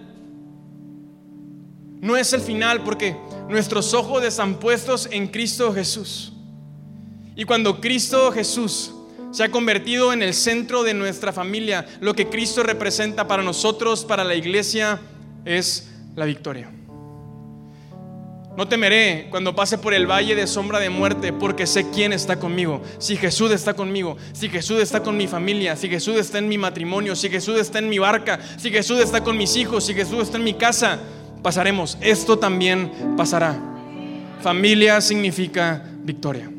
No 2.01 2.17
es 2.17 2.33
el 2.33 2.41
final 2.41 2.83
porque 2.83 3.15
nuestros 3.49 3.93
ojos 3.93 4.23
están 4.23 4.59
puestos 4.59 5.07
en 5.11 5.27
Cristo 5.27 5.73
Jesús. 5.73 6.33
Y 7.35 7.43
cuando 7.43 7.79
Cristo 7.79 8.31
Jesús 8.31 8.91
se 9.31 9.43
ha 9.43 9.51
convertido 9.51 10.13
en 10.13 10.23
el 10.23 10.33
centro 10.33 10.83
de 10.83 10.95
nuestra 10.95 11.31
familia, 11.31 11.85
lo 11.99 12.15
que 12.15 12.27
Cristo 12.27 12.63
representa 12.63 13.27
para 13.27 13.43
nosotros, 13.43 14.03
para 14.03 14.23
la 14.23 14.33
iglesia, 14.33 14.99
es 15.45 15.89
la 16.15 16.25
victoria. 16.25 16.71
No 18.57 18.67
temeré 18.67 19.27
cuando 19.29 19.55
pase 19.55 19.77
por 19.77 19.93
el 19.93 20.09
valle 20.09 20.33
de 20.33 20.47
sombra 20.47 20.79
de 20.79 20.89
muerte, 20.89 21.31
porque 21.31 21.67
sé 21.67 21.91
quién 21.91 22.11
está 22.11 22.39
conmigo. 22.39 22.81
Si 22.97 23.15
Jesús 23.15 23.51
está 23.51 23.75
conmigo, 23.75 24.17
si 24.33 24.49
Jesús 24.49 24.81
está 24.81 25.03
con 25.03 25.15
mi 25.15 25.27
familia, 25.27 25.75
si 25.75 25.87
Jesús 25.87 26.15
está 26.17 26.39
en 26.39 26.49
mi 26.49 26.57
matrimonio, 26.57 27.15
si 27.15 27.29
Jesús 27.29 27.59
está 27.59 27.77
en 27.77 27.87
mi 27.87 27.99
barca, 27.99 28.39
si 28.57 28.71
Jesús 28.71 28.99
está 28.99 29.23
con 29.23 29.37
mis 29.37 29.55
hijos, 29.55 29.85
si 29.85 29.93
Jesús 29.93 30.23
está 30.23 30.37
en 30.37 30.43
mi 30.43 30.55
casa, 30.55 30.97
pasaremos. 31.43 31.99
Esto 32.01 32.39
también 32.39 33.13
pasará. 33.15 33.55
Familia 34.41 35.01
significa 35.01 35.83
victoria. 35.99 36.49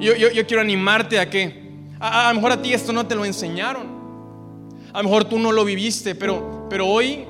Yo, 0.00 0.14
yo, 0.14 0.46
quiero 0.46 0.60
animarte 0.60 1.18
a 1.18 1.30
que, 1.30 1.62
a, 1.98 2.28
lo 2.28 2.34
mejor 2.34 2.52
a 2.52 2.60
ti 2.60 2.74
esto 2.74 2.92
no 2.92 3.06
te 3.06 3.14
lo 3.14 3.24
enseñaron, 3.24 3.86
a 4.92 4.98
lo 4.98 5.04
mejor 5.04 5.24
tú 5.24 5.38
no 5.38 5.50
lo 5.50 5.64
viviste, 5.64 6.14
pero, 6.14 6.66
pero 6.68 6.86
hoy 6.86 7.24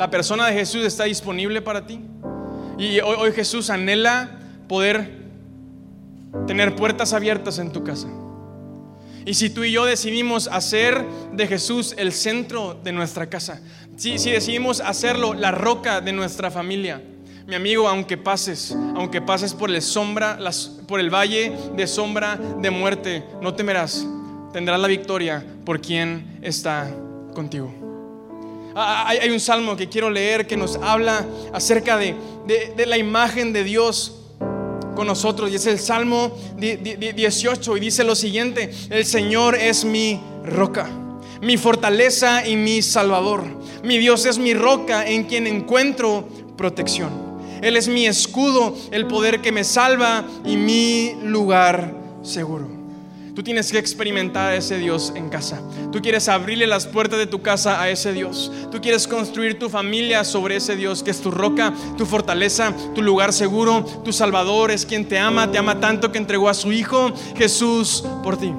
la 0.00 0.10
persona 0.10 0.46
de 0.46 0.54
Jesús 0.54 0.82
está 0.86 1.04
disponible 1.04 1.60
para 1.60 1.86
ti. 1.86 2.00
Y 2.78 3.00
hoy, 3.00 3.32
Jesús 3.32 3.68
anhela 3.68 4.30
poder 4.66 5.10
tener 6.46 6.74
puertas 6.74 7.12
abiertas 7.12 7.58
en 7.58 7.70
tu 7.70 7.84
casa. 7.84 8.08
Y 9.26 9.34
si 9.34 9.50
tú 9.50 9.62
y 9.62 9.72
yo 9.72 9.84
decidimos 9.84 10.48
hacer 10.50 11.04
de 11.34 11.46
Jesús 11.46 11.94
el 11.98 12.12
centro 12.12 12.80
de 12.82 12.92
nuestra 12.92 13.28
casa, 13.28 13.60
si, 13.98 14.18
si 14.18 14.30
decidimos 14.30 14.80
hacerlo 14.80 15.34
la 15.34 15.50
roca 15.50 16.00
de 16.00 16.14
nuestra 16.14 16.50
familia, 16.50 17.02
mi 17.46 17.54
amigo, 17.54 17.86
aunque 17.86 18.16
pases, 18.16 18.74
aunque 18.96 19.20
pases 19.20 19.52
por 19.52 19.68
el 19.68 19.82
sombra, 19.82 20.38
por 20.88 20.98
el 20.98 21.10
valle 21.10 21.52
de 21.76 21.86
sombra 21.86 22.38
de 22.38 22.70
muerte, 22.70 23.22
no 23.42 23.52
temerás. 23.52 24.06
Tendrás 24.54 24.80
la 24.80 24.88
victoria 24.88 25.44
por 25.66 25.82
quien 25.82 26.38
está 26.40 26.90
contigo. 27.34 27.79
Ah, 28.82 29.04
ah, 29.04 29.08
hay, 29.10 29.28
un 29.28 29.40
salmo 29.40 29.76
que 29.76 29.90
quiero 29.90 30.08
leer 30.08 30.46
que 30.46 30.56
nos 30.56 30.76
habla 30.76 31.26
acerca 31.52 31.98
de, 31.98 32.14
de 32.46 32.86
la 32.86 32.96
imagen 32.96 33.52
de 33.52 33.62
Dios 33.62 34.14
con 34.96 35.06
nosotros 35.06 35.50
y 35.50 35.56
es 35.56 35.66
el 35.66 35.78
Salmo 35.78 36.34
18 36.56 37.76
y 37.76 37.80
dice 37.80 38.04
lo 38.04 38.14
siguiente, 38.14 38.70
el 38.88 39.04
Señor 39.04 39.54
es 39.54 39.84
mi 39.84 40.18
roca, 40.44 40.88
mi 41.42 41.58
fortaleza 41.58 42.46
y 42.46 42.56
mi 42.56 42.80
salvador. 42.80 43.44
Mi 43.82 43.98
Dios 43.98 44.24
es 44.24 44.38
mi 44.38 44.54
roca 44.54 45.06
en 45.06 45.24
quien 45.24 45.46
encuentro 45.46 46.26
protección. 46.56 47.10
Él 47.60 47.76
es 47.76 47.86
mi 47.86 48.06
escudo, 48.06 48.74
el 48.92 49.06
poder 49.06 49.42
que 49.42 49.52
me 49.52 49.64
salva 49.64 50.24
y 50.46 50.56
mi 50.56 51.16
lugar 51.22 51.94
seguro. 52.22 52.79
Tú 53.40 53.44
tienes 53.44 53.72
que 53.72 53.78
experimentar 53.78 54.50
a 54.50 54.54
ese 54.54 54.76
Dios 54.76 55.14
en 55.16 55.30
casa. 55.30 55.62
Tú 55.90 56.02
quieres 56.02 56.28
abrirle 56.28 56.66
las 56.66 56.86
puertas 56.86 57.18
de 57.18 57.26
tu 57.26 57.40
casa 57.40 57.80
a 57.80 57.88
ese 57.88 58.12
Dios. 58.12 58.52
Tú 58.70 58.82
quieres 58.82 59.08
construir 59.08 59.58
tu 59.58 59.70
familia 59.70 60.24
sobre 60.24 60.56
ese 60.56 60.76
Dios 60.76 61.02
que 61.02 61.10
es 61.10 61.22
tu 61.22 61.30
roca, 61.30 61.72
tu 61.96 62.04
fortaleza, 62.04 62.74
tu 62.94 63.00
lugar 63.00 63.32
seguro. 63.32 63.82
Tu 64.04 64.12
Salvador 64.12 64.70
es 64.70 64.84
quien 64.84 65.08
te 65.08 65.18
ama, 65.18 65.50
te 65.50 65.56
ama 65.56 65.80
tanto 65.80 66.12
que 66.12 66.18
entregó 66.18 66.50
a 66.50 66.52
su 66.52 66.70
Hijo 66.70 67.14
Jesús 67.34 68.04
por 68.22 68.36
ti. 68.36 68.52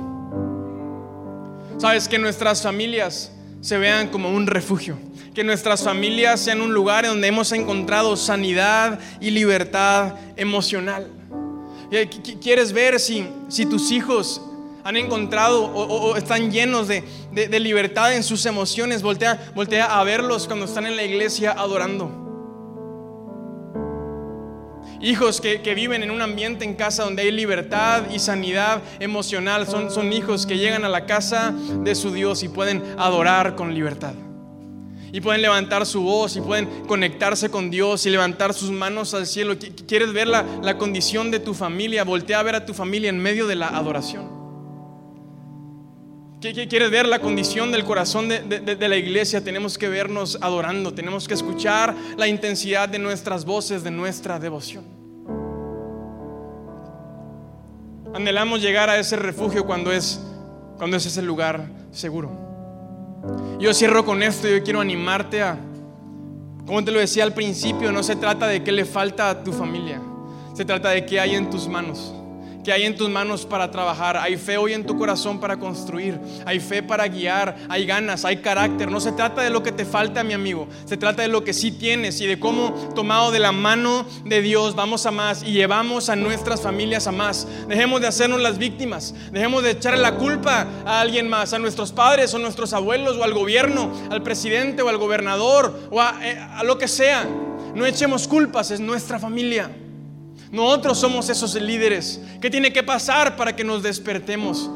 Sabes 1.77 2.07
que 2.07 2.17
nuestras 2.17 2.63
familias 2.63 3.31
se 3.61 3.77
vean 3.77 4.07
como 4.07 4.31
un 4.31 4.47
refugio 4.47 4.97
que 5.35 5.43
nuestras 5.43 5.83
familias 5.83 6.41
sean 6.41 6.59
un 6.59 6.73
lugar 6.73 7.05
donde 7.05 7.27
hemos 7.27 7.51
encontrado 7.51 8.17
sanidad 8.17 8.99
y 9.21 9.29
libertad 9.29 10.15
emocional. 10.35 11.07
¿Quieres 12.41 12.73
ver 12.73 12.99
si, 12.99 13.27
si 13.47 13.65
tus 13.65 13.91
hijos 13.91 14.41
han 14.83 14.97
encontrado 14.97 15.63
o, 15.63 16.15
están 16.15 16.51
llenos 16.51 16.87
de, 16.87 17.03
libertad 17.59 18.13
en 18.13 18.23
sus 18.23 18.45
emociones? 18.45 19.01
Voltea, 19.01 19.51
voltea 19.55 19.99
a 19.99 20.03
verlos 20.03 20.47
cuando 20.47 20.65
están 20.65 20.85
en 20.85 20.95
la 20.95 21.03
iglesia 21.03 21.51
adorando. 21.51 22.19
Hijos 25.01 25.41
que, 25.41 25.57
viven 25.73 26.03
en 26.03 26.11
un 26.11 26.21
ambiente 26.21 26.63
en 26.63 26.75
casa 26.75 27.03
donde 27.03 27.23
hay 27.23 27.31
libertad 27.31 28.03
y 28.11 28.19
sanidad 28.19 28.81
emocional. 28.99 29.67
Son, 29.67 29.89
son 29.89 30.13
hijos 30.13 30.45
que 30.45 30.57
llegan 30.57 30.85
a 30.85 30.89
la 30.89 31.05
casa 31.05 31.53
de 31.83 31.95
su 31.95 32.11
Dios 32.11 32.43
y 32.43 32.49
pueden 32.49 32.83
adorar 32.97 33.55
con 33.55 33.73
libertad 33.73 34.13
y 35.11 35.21
pueden 35.21 35.41
levantar 35.41 35.85
su 35.85 36.01
voz 36.01 36.35
y 36.37 36.41
pueden 36.41 36.67
conectarse 36.87 37.49
con 37.49 37.69
Dios 37.69 38.05
y 38.05 38.09
levantar 38.09 38.53
sus 38.53 38.71
manos 38.71 39.13
al 39.13 39.27
cielo. 39.27 39.55
¿Quieres 39.87 40.13
ver 40.13 40.27
la, 40.27 40.77
condición 40.77 41.31
de 41.31 41.39
tu 41.39 41.53
familia? 41.53 42.03
Voltea 42.03 42.39
a 42.39 42.43
ver 42.43 42.55
a 42.55 42.65
tu 42.65 42.73
familia 42.73 43.09
en 43.09 43.19
medio 43.19 43.47
de 43.47 43.55
la 43.55 43.67
adoración. 43.67 44.40
¿Quieres 46.41 46.89
ver 46.89 47.05
la 47.05 47.19
condición 47.19 47.71
del 47.71 47.83
corazón 47.83 48.27
de, 48.27 48.87
la 48.89 48.97
iglesia? 48.97 49.43
Tenemos 49.43 49.77
que 49.77 49.87
vernos 49.87 50.39
adorando, 50.41 50.91
tenemos 50.91 51.27
que 51.27 51.35
escuchar 51.35 51.95
la 52.17 52.27
intensidad 52.27 52.89
de 52.89 52.97
nuestras 52.97 53.45
voces, 53.45 53.83
de 53.83 53.91
nuestra 53.91 54.39
devoción. 54.39 54.83
Anhelamos 58.15 58.59
llegar 58.59 58.89
a 58.89 58.97
ese 58.97 59.17
refugio 59.17 59.67
cuando 59.67 59.91
es, 59.91 60.19
cuando 60.77 60.97
es 60.97 61.05
ese 61.05 61.21
lugar 61.21 61.69
seguro. 61.91 62.31
Yo 63.59 63.71
cierro 63.75 64.03
con 64.03 64.23
esto, 64.23 64.47
yo 64.47 64.63
quiero 64.63 64.81
animarte 64.81 65.43
a, 65.43 65.59
como 66.65 66.83
te 66.83 66.89
lo 66.89 66.99
decía 66.99 67.23
al 67.23 67.35
principio, 67.35 67.91
no 67.91 68.01
se 68.01 68.15
trata 68.15 68.47
de 68.47 68.63
qué 68.63 68.71
le 68.71 68.85
falta 68.85 69.29
a 69.29 69.43
tu 69.43 69.53
familia, 69.53 70.01
se 70.55 70.65
trata 70.65 70.89
de 70.89 71.05
qué 71.05 71.19
hay 71.19 71.35
en 71.35 71.51
tus 71.51 71.67
manos 71.67 72.15
que 72.63 72.71
hay 72.71 72.83
en 72.83 72.95
tus 72.95 73.09
manos 73.09 73.45
para 73.45 73.71
trabajar. 73.71 74.17
Hay 74.17 74.37
fe 74.37 74.57
hoy 74.57 74.73
en 74.73 74.85
tu 74.85 74.97
corazón 74.97 75.39
para 75.39 75.57
construir. 75.57 76.19
Hay 76.45 76.59
fe 76.59 76.83
para 76.83 77.07
guiar. 77.07 77.55
Hay 77.69 77.85
ganas, 77.85 78.25
hay 78.25 78.37
carácter. 78.37 78.91
No 78.91 78.99
se 78.99 79.11
trata 79.11 79.41
de 79.41 79.49
lo 79.49 79.63
que 79.63 79.71
te 79.71 79.85
falta, 79.85 80.23
mi 80.23 80.33
amigo. 80.33 80.67
Se 80.85 80.97
trata 80.97 81.21
de 81.21 81.27
lo 81.27 81.43
que 81.43 81.53
sí 81.53 81.71
tienes 81.71 82.21
y 82.21 82.27
de 82.27 82.39
cómo 82.39 82.71
tomado 82.95 83.31
de 83.31 83.39
la 83.39 83.51
mano 83.51 84.05
de 84.25 84.41
Dios 84.41 84.75
vamos 84.75 85.05
a 85.05 85.11
más 85.11 85.43
y 85.43 85.51
llevamos 85.51 86.09
a 86.09 86.15
nuestras 86.15 86.61
familias 86.61 87.07
a 87.07 87.11
más. 87.11 87.47
Dejemos 87.67 88.01
de 88.01 88.07
hacernos 88.07 88.41
las 88.41 88.57
víctimas. 88.57 89.13
Dejemos 89.31 89.63
de 89.63 89.71
echarle 89.71 90.01
la 90.01 90.15
culpa 90.15 90.67
a 90.85 91.01
alguien 91.01 91.29
más, 91.29 91.53
a 91.53 91.59
nuestros 91.59 91.91
padres 91.91 92.33
o 92.33 92.39
nuestros 92.39 92.73
abuelos 92.73 93.17
o 93.17 93.23
al 93.23 93.33
gobierno, 93.33 93.91
al 94.09 94.21
presidente 94.21 94.81
o 94.81 94.89
al 94.89 94.97
gobernador 94.97 95.87
o 95.89 96.01
a, 96.01 96.19
eh, 96.23 96.37
a 96.37 96.63
lo 96.63 96.77
que 96.77 96.87
sea. 96.87 97.27
No 97.73 97.85
echemos 97.85 98.27
culpas, 98.27 98.71
es 98.71 98.79
nuestra 98.79 99.17
familia. 99.17 99.71
Nosotros 100.51 100.97
somos 100.99 101.29
esos 101.29 101.55
líderes. 101.55 102.19
¿Qué 102.41 102.49
tiene 102.49 102.73
que 102.73 102.83
pasar 102.83 103.37
para 103.37 103.55
que 103.55 103.63
nos 103.63 103.83
despertemos? 103.83 104.69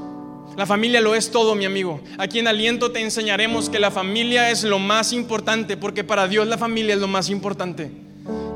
La 0.56 0.66
familia 0.66 1.02
lo 1.02 1.16
es 1.16 1.32
todo, 1.32 1.54
mi 1.54 1.66
amigo. 1.66 2.00
Aquí 2.18 2.40
en 2.40 2.48
Aliento 2.48 2.92
te 2.92 3.02
enseñaremos 3.02 3.70
que 3.70 3.78
la 3.78 3.92
familia 3.92 4.52
es 4.52 4.64
lo 4.64 4.80
más 4.80 5.12
importante, 5.12 5.76
porque 5.76 6.06
para 6.06 6.30
Dios 6.30 6.48
la 6.48 6.58
familia 6.58 6.96
es 6.96 7.02
lo 7.02 7.10
más 7.10 7.30
importante. 7.30 7.92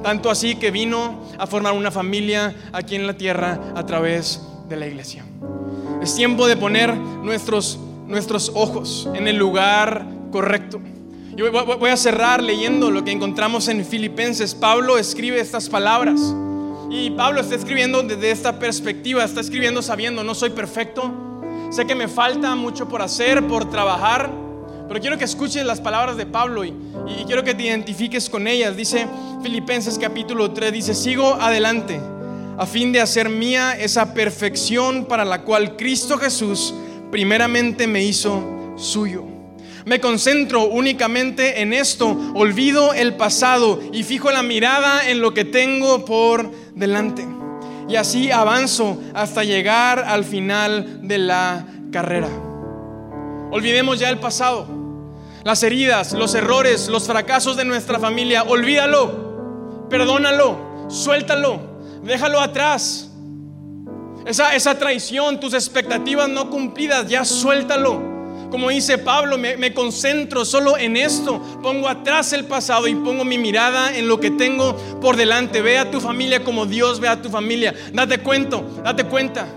Tanto 0.01 0.29
así 0.29 0.55
que 0.55 0.71
vino 0.71 1.19
a 1.38 1.45
formar 1.45 1.73
una 1.73 1.91
familia 1.91 2.55
aquí 2.71 2.95
en 2.95 3.05
la 3.05 3.17
tierra 3.17 3.60
a 3.75 3.86
través 3.86 4.41
de 4.69 4.77
la 4.77 4.88
iglesia. 4.88 5.25
Es 6.01 6.15
tiempo 6.15 6.47
de 6.47 6.55
poner 6.55 6.95
nuestros, 6.95 7.77
nuestros 8.08 8.49
ojos 8.55 9.10
en 9.13 9.27
el 9.27 9.36
lugar 9.36 10.05
correcto. 10.32 10.79
Yo 11.36 11.51
voy 11.51 11.89
a 11.89 11.97
cerrar 11.97 12.41
leyendo 12.41 12.91
lo 12.91 13.03
que 13.03 13.12
encontramos 13.12 13.67
en 13.67 13.84
Filipenses. 13.84 14.55
Pablo 14.55 14.97
escribe 14.97 15.41
estas 15.41 15.67
palabras. 15.67 16.34
Y 16.91 17.12
Pablo 17.12 17.41
está 17.41 17.54
escribiendo 17.54 18.02
desde 18.02 18.32
esta 18.32 18.58
perspectiva, 18.58 19.23
está 19.23 19.41
escribiendo 19.41 19.82
sabiendo, 19.84 20.23
no 20.23 20.34
soy 20.34 20.49
perfecto, 20.49 21.13
sé 21.69 21.86
que 21.86 21.93
me 21.93 22.08
falta 22.08 22.56
mucho 22.56 22.89
por 22.89 23.04
hacer, 23.04 23.45
por 23.45 23.69
trabajar, 23.69 24.32
pero 24.88 24.99
quiero 24.99 25.17
que 25.19 25.25
escuches 25.25 25.63
las 25.63 25.80
palabras 25.80 26.17
de 26.17 26.25
Pablo 26.25 26.65
y, 26.65 26.73
quiero 27.28 27.43
que 27.43 27.54
te 27.54 27.63
identifiques 27.63 28.28
con 28.28 28.47
ellas. 28.47 28.75
Dice 28.75 29.08
Filipenses 29.43 29.99
capítulo 29.99 30.49
3, 30.49 30.73
dice, 30.73 30.95
sigo 30.95 31.36
adelante 31.36 31.99
a 32.58 32.65
fin 32.65 32.91
de 32.91 32.99
hacer 32.99 33.30
mía 33.30 33.78
esa 33.80 34.15
perfección 34.15 35.06
para 35.06 35.23
la 35.23 35.43
cual 35.43 35.78
Cristo 35.78 36.17
Jesús 36.17 36.73
primeramente 37.12 37.86
me 37.86 38.04
hizo 38.04 38.43
suyo. 38.78 39.25
Me 39.86 39.99
concentro 39.99 40.65
únicamente 40.65 41.62
en 41.62 41.71
esto, 41.71 42.17
olvido 42.36 42.93
el 42.93 43.15
pasado 43.15 43.80
y 43.93 44.04
fijo 44.04 44.30
la 44.32 44.43
mirada 44.43 45.10
en 45.10 45.21
lo 45.21 45.34
que 45.34 45.45
tengo 45.45 46.04
por 46.04 46.52
delante. 46.79 47.27
Y 47.87 47.95
así 47.95 48.31
avanzo 48.31 48.97
hasta 49.13 49.43
llegar 49.43 49.99
al 49.99 50.23
final 50.23 51.07
de 51.07 51.17
la 51.17 51.65
carrera. 51.91 52.29
Olvidemos 53.51 53.99
ya 53.99 54.09
el 54.09 54.19
pasado, 54.19 54.67
las 55.43 55.63
heridas, 55.63 56.13
los 56.13 56.35
errores, 56.35 56.87
los 56.87 57.07
fracasos 57.07 57.57
de 57.57 57.65
nuestra 57.65 57.99
familia. 57.99 58.43
Olvídalo, 58.43 59.87
perdónalo, 59.89 60.87
suéltalo, 60.87 61.59
déjalo 62.03 62.39
atrás. 62.39 63.09
Esa, 64.25 64.53
esa 64.53 64.77
traición, 64.77 65.39
tus 65.39 65.53
expectativas 65.53 66.29
no 66.29 66.49
cumplidas, 66.49 67.07
ya 67.09 67.25
suéltalo. 67.25 68.09
Como 68.49 68.69
dice 68.69 68.97
Pablo, 68.97 69.38
me, 69.38 69.73
concentro 69.73 70.43
solo 70.43 70.77
en 70.77 70.97
esto. 70.97 71.39
Pongo 71.62 71.88
atrás 71.88 72.33
el 72.33 72.45
pasado 72.45 72.88
y 72.88 72.95
pongo 72.95 73.23
mi 73.23 73.38
mirada 73.38 73.95
en 73.95 74.07
lo 74.07 74.19
que 74.19 74.31
tengo 74.31 74.75
por 74.99 75.15
delante. 75.15 75.62
Ve 75.62 75.77
a 75.77 75.91
tu 75.91 76.01
familia 76.01 76.43
como 76.43 76.65
Dios 76.65 76.99
ve 76.99 77.07
a 77.07 77.21
tu 77.21 77.29
familia. 77.29 77.73
Date 77.93 78.19
cuenta, 78.19 78.62
date 78.83 79.03
cuenta. 79.05 79.47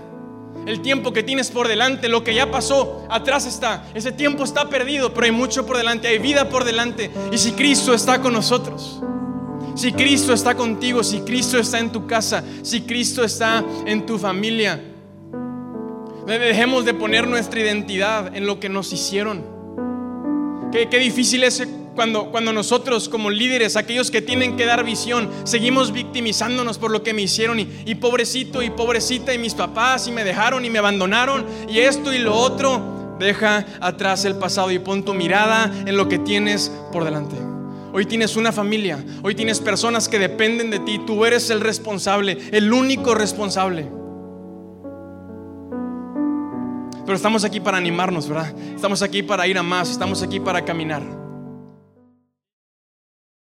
El 0.67 0.81
tiempo 0.81 1.11
que 1.11 1.23
tienes 1.23 1.51
por 1.51 1.67
delante, 1.67 2.07
lo 2.07 2.23
que 2.23 2.33
ya 2.33 2.49
pasó, 2.49 3.05
atrás 3.09 3.45
está. 3.45 3.85
Ese 3.93 4.11
tiempo 4.11 4.43
está 4.43 4.69
perdido, 4.69 5.13
pero 5.13 5.25
hay 5.25 5.31
mucho 5.31 5.65
por 5.65 5.75
delante, 5.75 6.07
hay 6.07 6.19
vida 6.19 6.47
por 6.47 6.63
delante. 6.63 7.11
Y 7.31 7.37
si 7.37 7.51
Cristo 7.51 7.93
está 7.93 8.21
con 8.21 8.31
nosotros, 8.31 9.01
si 9.75 9.91
Cristo 9.91 10.33
está 10.33 10.55
contigo, 10.55 11.03
si 11.03 11.21
Cristo 11.21 11.57
está 11.57 11.79
en 11.79 11.91
tu 11.91 12.07
casa, 12.07 12.43
si 12.61 12.81
Cristo 12.81 13.23
está 13.23 13.63
en 13.85 14.05
tu 14.05 14.17
familia, 14.17 14.79
Dejemos 16.27 16.85
de 16.85 16.93
poner 16.93 17.27
nuestra 17.27 17.59
identidad 17.59 18.35
en 18.35 18.47
lo 18.47 18.59
que 18.59 18.69
nos 18.69 18.93
hicieron. 18.93 19.43
Qué, 20.71 20.87
difícil 20.97 21.43
es 21.43 21.67
cuando, 21.95 22.31
cuando 22.31 22.53
nosotros 22.53 23.09
como 23.09 23.29
líderes, 23.29 23.75
aquellos 23.75 24.09
que 24.09 24.21
tienen 24.21 24.55
que 24.55 24.65
dar 24.65 24.83
visión, 24.85 25.29
seguimos 25.43 25.91
victimizándonos 25.91 26.77
por 26.77 26.91
lo 26.91 27.03
que 27.03 27.13
me 27.13 27.21
hicieron 27.21 27.59
y, 27.59 27.67
y 27.85 27.95
pobrecito 27.95 28.63
y 28.63 28.69
pobrecita 28.69 29.33
y 29.33 29.37
mis 29.37 29.53
papás 29.53 30.07
y 30.07 30.11
me 30.11 30.23
dejaron 30.23 30.65
y 30.65 30.69
me 30.69 30.79
abandonaron 30.79 31.45
y 31.69 31.79
esto 31.79 32.13
y 32.13 32.19
lo 32.19 32.33
otro. 32.35 33.17
Deja 33.19 33.65
atrás 33.79 34.25
el 34.25 34.35
pasado 34.35 34.71
y 34.71 34.79
pon 34.79 35.03
tu 35.03 35.13
mirada 35.13 35.71
en 35.85 35.97
lo 35.97 36.07
que 36.09 36.19
tienes 36.19 36.71
por 36.91 37.03
delante. 37.03 37.35
Hoy 37.91 38.05
tienes 38.05 38.35
una 38.37 38.51
familia, 38.51 39.03
hoy 39.21 39.35
tienes 39.35 39.59
personas 39.59 40.09
que 40.09 40.17
dependen 40.17 40.71
de 40.71 40.79
ti, 40.79 40.99
tú 41.05 41.25
eres 41.25 41.51
el 41.51 41.61
responsable, 41.61 42.39
el 42.51 42.73
único 42.73 43.13
responsable. 43.13 44.02
Pero 47.05 47.15
estamos 47.15 47.43
aquí 47.43 47.59
para 47.59 47.77
animarnos, 47.77 48.29
¿verdad? 48.29 48.53
Estamos 48.75 49.01
aquí 49.01 49.23
para 49.23 49.47
ir 49.47 49.57
a 49.57 49.63
más, 49.63 49.89
estamos 49.89 50.23
aquí 50.23 50.39
para 50.39 50.63
caminar. 50.63 51.22